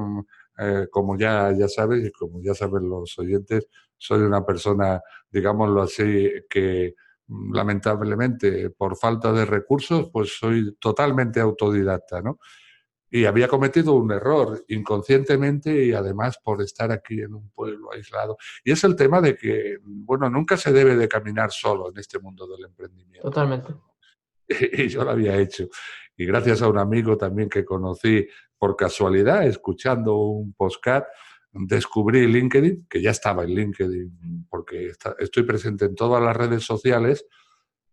[0.59, 5.01] eh, como ya, ya sabes y como ya saben los oyentes, soy una persona,
[5.31, 6.95] digámoslo así, que
[7.29, 12.39] mm, lamentablemente por falta de recursos, pues soy totalmente autodidacta, ¿no?
[13.11, 18.37] Y había cometido un error inconscientemente y además por estar aquí en un pueblo aislado.
[18.63, 22.19] Y es el tema de que, bueno, nunca se debe de caminar solo en este
[22.19, 23.29] mundo del emprendimiento.
[23.31, 23.75] Totalmente.
[24.73, 25.69] Y yo lo había hecho.
[26.17, 28.27] Y gracias a un amigo también que conocí
[28.59, 31.05] por casualidad, escuchando un postcard,
[31.53, 37.27] descubrí LinkedIn, que ya estaba en LinkedIn, porque estoy presente en todas las redes sociales,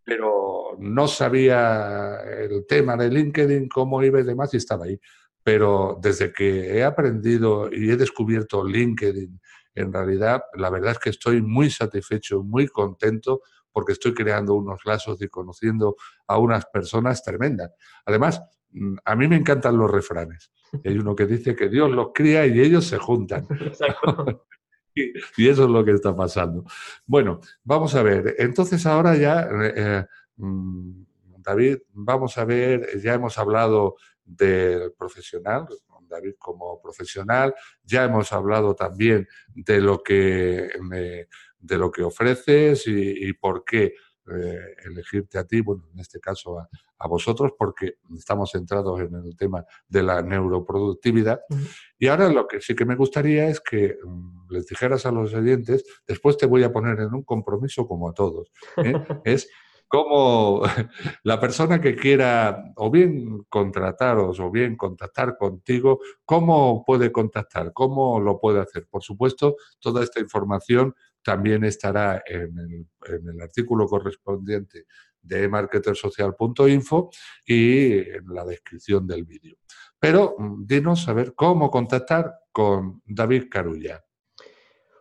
[0.03, 4.99] pero no sabía el tema de LinkedIn, cómo iba y demás, y estaba ahí.
[5.43, 9.39] Pero desde que he aprendido y he descubierto LinkedIn,
[9.75, 13.41] en realidad, la verdad es que estoy muy satisfecho, muy contento,
[13.75, 15.97] porque estoy creando unos lazos y conociendo
[16.27, 17.73] a unas personas tremendas.
[18.05, 20.49] Además, mm, a mí me encantan los refranes.
[20.85, 23.45] Hay uno que dice que Dios los cría y ellos se juntan.
[24.95, 26.63] y, y, eso es lo que está pasando.
[27.05, 28.35] Bueno, vamos a ver.
[28.37, 30.05] Entonces ahora ya, eh, eh,
[30.37, 35.67] David, vamos a ver, ya hemos hablado del profesional,
[36.07, 37.53] David como profesional,
[37.83, 41.27] ya hemos hablado también de lo que, me,
[41.65, 43.93] de lo que ofreces y, y por qué
[44.27, 49.13] eh, elegirte a ti, bueno, en este caso a, a, vosotros, porque estamos centrados en
[49.13, 51.41] el tema de la neuroproductividad.
[51.47, 51.67] Uh -huh.
[51.99, 55.31] Y ahora lo que sí que me gustaría es que um, les dijeras a los
[55.35, 58.93] oyentes, después te voy a poner en un compromiso como a todos, ¿eh?
[59.25, 59.47] es
[59.87, 60.63] cómo
[61.23, 67.73] la persona que quiera o bien contrataros o bien contactar contigo, ¿cómo puede contactar?
[67.73, 68.87] ¿Cómo lo puede hacer?
[68.89, 70.95] Por supuesto, toda esta información
[71.25, 74.85] también estará en el, artículo correspondiente
[75.19, 77.09] de marketersocial.info
[77.47, 79.57] y en la descripción del vídeo.
[79.99, 84.05] Pero mm, dinos a ver cómo contactar con David Carulla.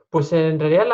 [0.08, 0.86] Pues en realidad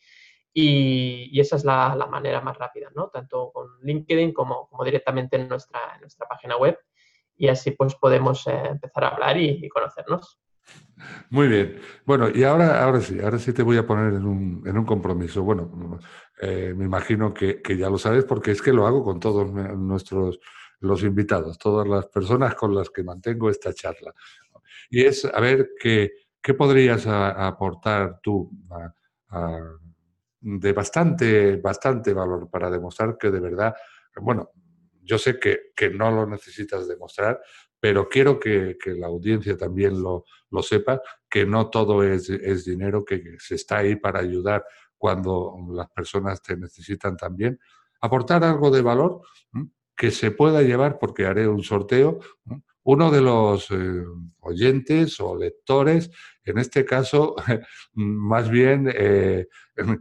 [0.55, 3.09] Y, esa es la, la, manera más rápida, ¿no?
[3.09, 6.79] Tanto con LinkedIn como, como directamente en nuestra, en nuestra página web
[7.37, 10.39] y así pues podemos eh, empezar a hablar y, conocernos.
[11.30, 11.78] Muy bien.
[12.05, 14.84] Bueno, y ahora, ahora sí, ahora sí te voy a poner en un, en un
[14.84, 15.43] compromiso.
[15.43, 16.01] Bueno,
[16.41, 19.53] eh, me imagino que, que, ya lo sabes porque es que lo hago con todos
[19.53, 20.41] nuestros
[20.80, 24.12] los invitados, todas las personas con las que mantengo esta charla.
[24.91, 26.12] Y es a ver qué,
[26.43, 28.51] qué podrías aportar tú
[30.41, 33.74] de bastante, bastante valor para demostrar que de verdad,
[34.20, 34.51] bueno,
[35.07, 37.41] yo sé que, no lo necesitas demostrar,
[37.79, 40.25] pero quiero que, la audiencia también lo,
[40.63, 41.01] sepa,
[41.31, 44.65] que no todo es, dinero, que se está ahí para ayudar
[44.99, 47.59] cuando las personas te necesitan también.
[48.01, 49.23] Aportar algo de valor
[49.97, 52.19] que se pueda llevar, porque haré un sorteo,
[52.83, 54.05] uno de los eh,
[54.41, 56.11] oyentes o lectores,
[56.45, 57.35] en este caso,
[57.95, 59.47] más bien eh,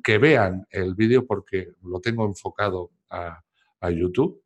[0.03, 3.41] que vean el vídeo porque lo tengo enfocado a,
[3.79, 4.43] a YouTube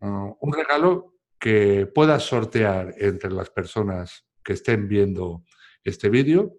[0.00, 5.44] Ah, un regalo que puedas sortear entre las personas que estén viendo
[5.82, 6.56] este vídeo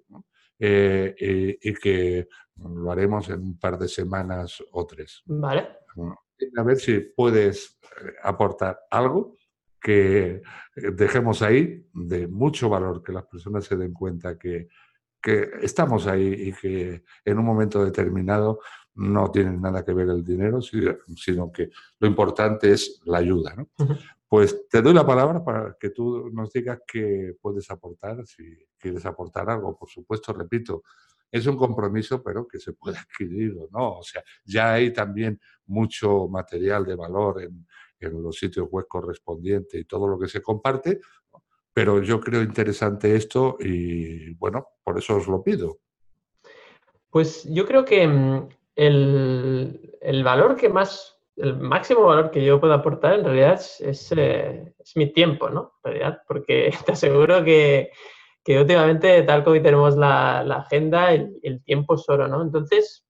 [0.60, 5.22] eh, y, que lo haremos en un par de semanas o tres.
[5.26, 5.68] Vale.
[6.56, 9.36] A ver si puedes eh, aportar algo
[9.80, 10.42] que eh,
[10.94, 14.68] dejemos ahí de mucho valor, que las personas se den cuenta que,
[15.22, 18.60] que estamos ahí y que en un momento determinado
[18.98, 21.70] no tiene nada que ver el dinero, sino que
[22.00, 23.56] lo importante es la ayuda.
[23.56, 23.70] ¿no?
[24.28, 28.44] Pues te doy la palabra para que tú nos digas qué puedes aportar, si
[28.78, 29.78] quieres aportar algo.
[29.78, 30.84] Por supuesto, repito,
[31.32, 34.00] es un compromiso, pero que se puede adquirir o no.
[34.00, 37.68] O sea, ya hay también mucho material de valor en,
[38.00, 41.00] en los sitios web correspondientes y todo lo que se comparte,
[41.74, 45.80] pero yo creo interesante esto y bueno, por eso os lo pido.
[47.10, 48.48] Pues yo creo que
[48.78, 54.14] mm, el, valor que más, el máximo valor que yo puedo aportar en realidad es,
[54.16, 55.74] eh, mi tiempo, ¿no?
[55.84, 57.92] En realidad, porque te aseguro que,
[58.48, 62.42] últimamente, tal como tenemos la, agenda, el, el, tiempo es oro, ¿no?
[62.42, 63.06] Entonces,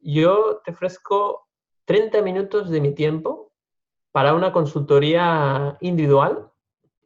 [0.00, 1.48] yo te ofrezco
[1.84, 3.52] 30 minutos de mi tiempo
[4.10, 6.50] para una consultoría individual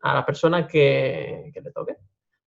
[0.03, 1.97] a la persona que, que le toque,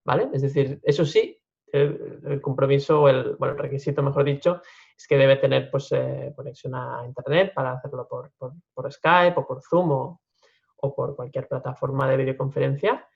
[0.04, 0.30] ¿vale?
[0.34, 1.40] Es decir, eso sí,
[1.72, 4.62] el, compromiso o el, bueno, el requisito, mejor dicho,
[5.00, 9.48] es que debe tener pues, eh, conexión a Internet para hacerlo por, por, Skype o
[9.48, 10.22] por Zoom o,
[10.76, 13.08] o, por cualquier plataforma de videoconferencia.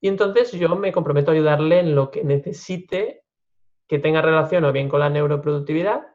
[0.00, 3.22] Y entonces yo me comprometo a ayudarle en lo que necesite
[3.86, 6.12] que tenga relación o bien con la neuroproductividad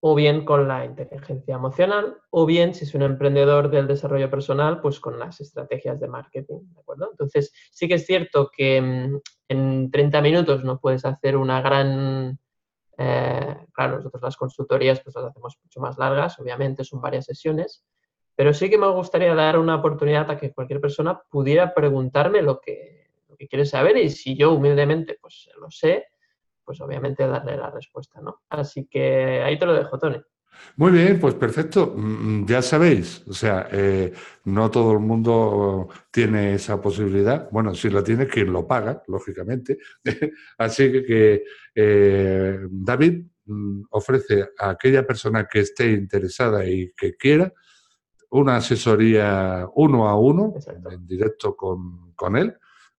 [0.00, 4.80] o bien con la inteligencia emocional, o bien, si es un emprendedor del desarrollo personal,
[4.80, 7.08] pues con las estrategias de marketing, ¿de acuerdo?
[7.10, 12.38] Entonces, sí que es cierto que mm, en 30 minutos no puedes hacer una gran...
[12.98, 17.84] Eh, claro, nosotros las consultorías pues las hacemos mucho más largas, obviamente son varias sesiones,
[18.34, 22.60] pero sí que me gustaría dar una oportunidad a que cualquier persona pudiera preguntarme lo
[22.60, 26.06] que, lo que quiere saber y si yo humildemente pues lo sé,
[26.64, 28.42] pues obviamente darle la respuesta, ¿no?
[28.48, 30.20] Así que ahí te lo dejo, Tony.
[30.76, 31.94] Muy bien, pues perfecto.
[31.96, 34.12] Mm, ya sabéis, o sea, eh,
[34.44, 37.48] no todo el mundo tiene esa posibilidad.
[37.50, 39.78] Bueno, si la tiene, quien lo paga, lógicamente.
[40.58, 41.44] Así que
[41.74, 47.52] eh, David mm, ofrece a aquella persona que esté interesada y que quiera
[48.30, 50.54] una asesoría uno a uno,
[50.90, 52.54] en directo con, con él,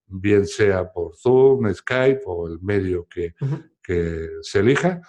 [0.07, 3.33] bien sea por Zoom, Skype o el medio que,
[4.41, 5.01] se elija.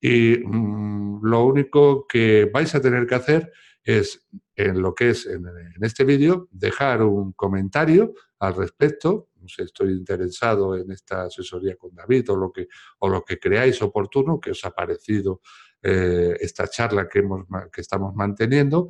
[0.00, 3.52] Y mm, lo único que vais a tener que hacer
[3.82, 5.44] es, en lo que es en,
[5.80, 9.30] este vídeo, dejar un comentario al respecto.
[9.46, 12.66] si estoy interesado en esta asesoría con David o lo que,
[12.98, 15.40] o lo que creáis oportuno, que os ha parecido
[15.82, 18.88] eh, esta charla que, hemos, que estamos manteniendo.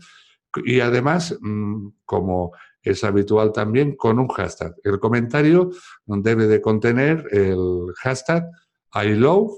[0.65, 2.53] Y además, mm, como
[2.87, 4.77] es habitual también con un hashtag.
[4.85, 5.71] El comentario
[6.07, 8.49] debe de contener el hashtag
[8.95, 9.51] I love,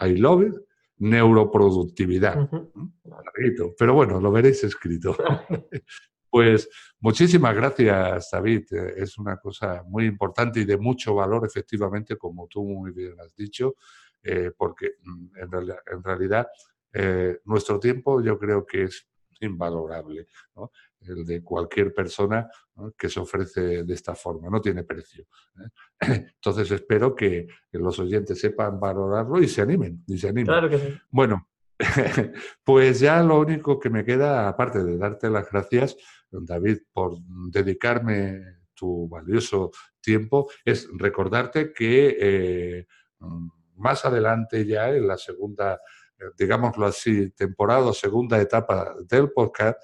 [0.00, 0.54] I love it,
[0.98, 2.48] neuroproductividad.
[3.78, 5.16] Pero bueno, lo veréis escrito.
[6.34, 6.68] Pues
[6.98, 8.64] muchísimas gracias, David.
[8.96, 13.32] Es una cosa muy importante y de mucho valor, efectivamente, como tú muy bien has
[13.36, 13.76] dicho,
[14.20, 16.48] eh, porque mm, en, realidad,
[16.92, 19.06] eh, nuestro tiempo yo creo que es
[19.38, 20.26] invalorable,
[21.06, 22.48] el de cualquier persona
[22.96, 25.26] que se ofrece de esta forma, no tiene precio.
[25.58, 26.26] ¿eh?
[26.34, 30.02] Entonces espero que los oyentes sepan valorarlo y se animen.
[30.06, 30.46] Y se animen.
[30.46, 30.94] Claro que sí.
[31.10, 31.48] Bueno,
[32.64, 35.96] pues ya lo único que me queda, aparte de darte las gracias,
[36.30, 37.16] David, por
[37.50, 38.42] dedicarme
[38.74, 42.86] tu valioso tiempo, es recordarte que eh,
[43.76, 45.74] más adelante ya en la segunda,
[46.18, 49.78] eh, digámoslo así, temporada o segunda etapa del podcast,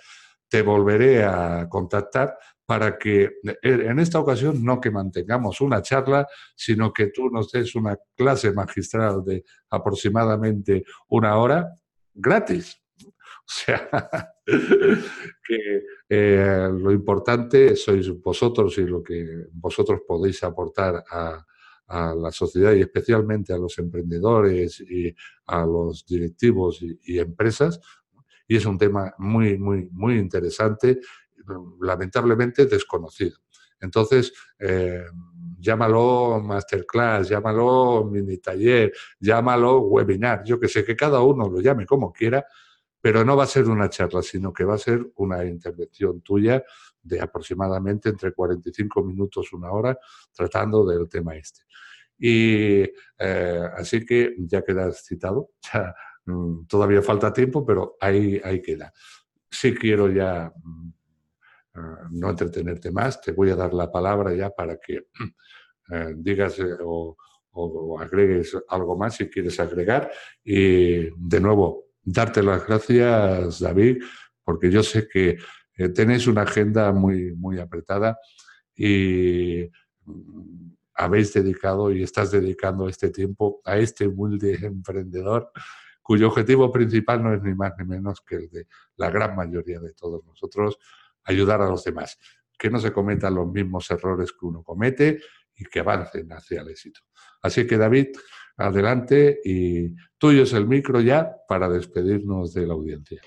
[0.51, 2.37] te volveré a contactar
[2.67, 7.51] para que eh, en esta ocasión no que mantengamos una charla, sino que tú nos
[7.51, 11.69] des una clase magistral de aproximadamente una hora
[12.15, 12.77] gratis.
[13.51, 13.91] O sea,
[14.47, 21.45] que eh, lo importante sois vosotros y lo que vosotros podéis aportar a,
[22.15, 25.13] la sociedad y especialmente a los emprendedores y
[25.47, 27.81] a los directivos y, empresas.
[28.51, 30.99] Y es un tema muy, muy, muy interesante,
[31.81, 33.39] lamentablemente desconocido.
[33.79, 35.05] Entonces, eh,
[35.57, 41.87] llámalo masterclass, llámalo mini taller, llámalo webinar, yo que sé, que cada uno lo llame
[41.87, 42.45] como quiera,
[43.01, 46.65] pero no va a ser una charla, sino que va a ser una intervención tuya
[47.01, 49.97] de aproximadamente entre 45 minutos, una hora,
[50.35, 51.61] tratando del tema este.
[52.19, 52.83] Y
[53.17, 55.51] eh, así que ya quedas citado,
[56.27, 58.93] mm, todavía falta tiempo, pero ahí, ahí queda.
[59.51, 60.93] Sí quiero ya mm,
[61.75, 61.81] eh,
[62.13, 65.07] no entretenerte más, te voy a dar la palabra ya para que
[65.93, 67.17] eh, digas o,
[67.53, 70.11] o agregues algo más si quieres agregar.
[70.45, 74.03] Y de nuevo, darte las gracias, David,
[74.45, 75.39] porque yo sé que
[75.77, 78.19] eh, tenéis una agenda muy, muy apretada
[78.77, 79.69] y
[80.05, 85.51] mm, habéis dedicado y estás dedicando este tiempo a este humilde emprendedor
[86.11, 89.79] cuyo objetivo principal no es ni más ni menos que el de la gran mayoría
[89.79, 90.77] de todos nosotros,
[91.23, 92.19] ayudar a los demás,
[92.59, 95.21] que no se cometan los mismos errores que uno comete
[95.55, 96.99] y que avancen hacia el éxito.
[97.41, 98.09] Así que David,
[98.57, 103.21] adelante y tuyo es el micro ya para despedirnos de la audiencia.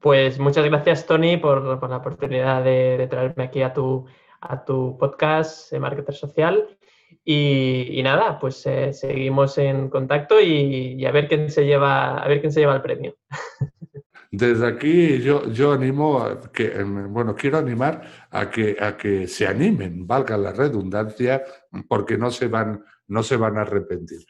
[0.00, 4.06] Pues muchas gracias, Tony, por, la oportunidad de, traerme aquí a tu,
[4.40, 6.77] a tu podcast de Marketer Social.
[7.24, 12.40] Y, nada, pues eh, seguimos en contacto y, a ver quién se lleva, a ver
[12.40, 13.16] quién se lleva el premio.
[14.30, 19.46] Desde aquí yo, yo animo que, em, bueno, quiero animar a que, a que se
[19.46, 21.42] animen, valga la redundancia,
[21.88, 24.20] porque no se van, no se van a arrepentir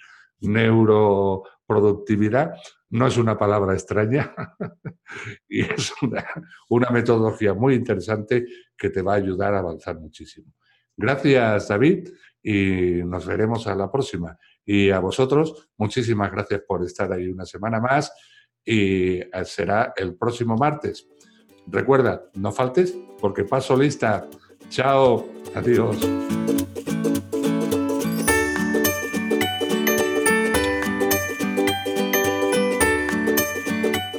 [0.41, 2.55] neuroproductividad
[2.91, 4.35] no es una palabra extraña
[5.49, 6.27] y es una,
[6.91, 8.45] metodología muy interesante
[8.77, 10.53] que te va a ayudar a avanzar muchísimo.
[10.97, 12.09] Gracias, David,
[12.43, 14.39] y nos veremos a la próxima.
[14.65, 18.13] Y a vosotros, muchísimas gracias por estar ahí una semana más
[18.65, 21.09] y será el próximo martes.
[21.67, 24.29] Recuerda, no faltes porque paso lista.
[24.69, 25.97] Chao, adiós.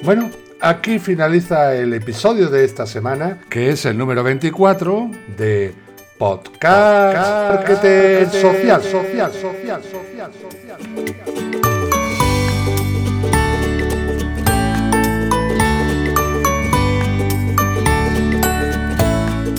[0.03, 5.76] Bueno, aquí finaliza el episodio de esta semana, que es el número 24 de
[6.20, 10.80] Podcast, social, social, social, social, social.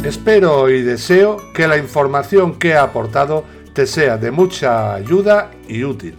[0.04, 5.84] Espero y deseo que la información que he aportado te sea de mucha ayuda y
[5.84, 6.14] útil.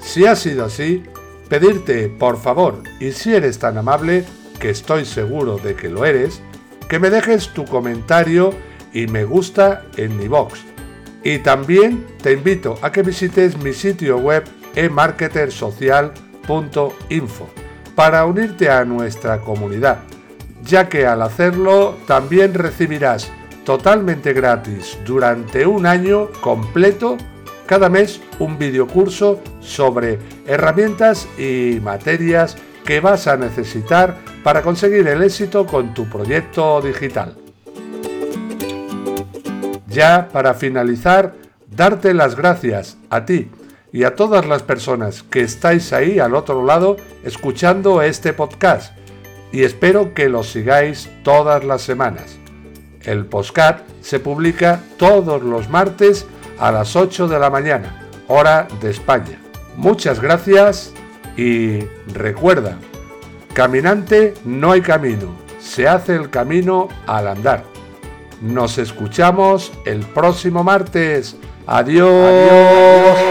[0.00, 1.04] Si ha sido así,
[1.48, 4.24] pedirte, por favor, y si eres tan amable,
[4.58, 6.42] que estoy seguro de que lo eres,
[6.88, 8.52] que me dejes tu comentario
[8.96, 10.60] y me gusta en mi box.
[11.22, 14.44] Y también te invito a que visites mi sitio web
[14.74, 17.46] emarketersocial.info
[17.94, 19.98] para unirte a nuestra comunidad,
[20.64, 23.30] ya que al hacerlo también recibirás
[23.64, 27.18] totalmente gratis durante un año completo
[27.66, 35.22] cada mes un videocurso sobre herramientas y materias que vas a necesitar para conseguir el
[35.22, 37.36] éxito con tu proyecto digital.
[39.96, 41.32] Ya para finalizar,
[41.70, 43.50] darte las gracias a ti
[43.90, 48.92] y a todas las personas que estáis ahí al otro lado escuchando este podcast
[49.52, 52.36] y espero que lo sigáis todas las semanas.
[53.04, 56.26] El podcast se publica todos los martes
[56.58, 59.40] a las 8 de la mañana, hora de España.
[59.78, 60.92] Muchas gracias
[61.38, 61.80] Y
[62.12, 62.76] recuerda,
[63.54, 67.75] caminante no hay camino, se hace el camino al andar.
[68.40, 71.36] Nos escuchamos el próximo martes.
[71.66, 73.25] Adiós.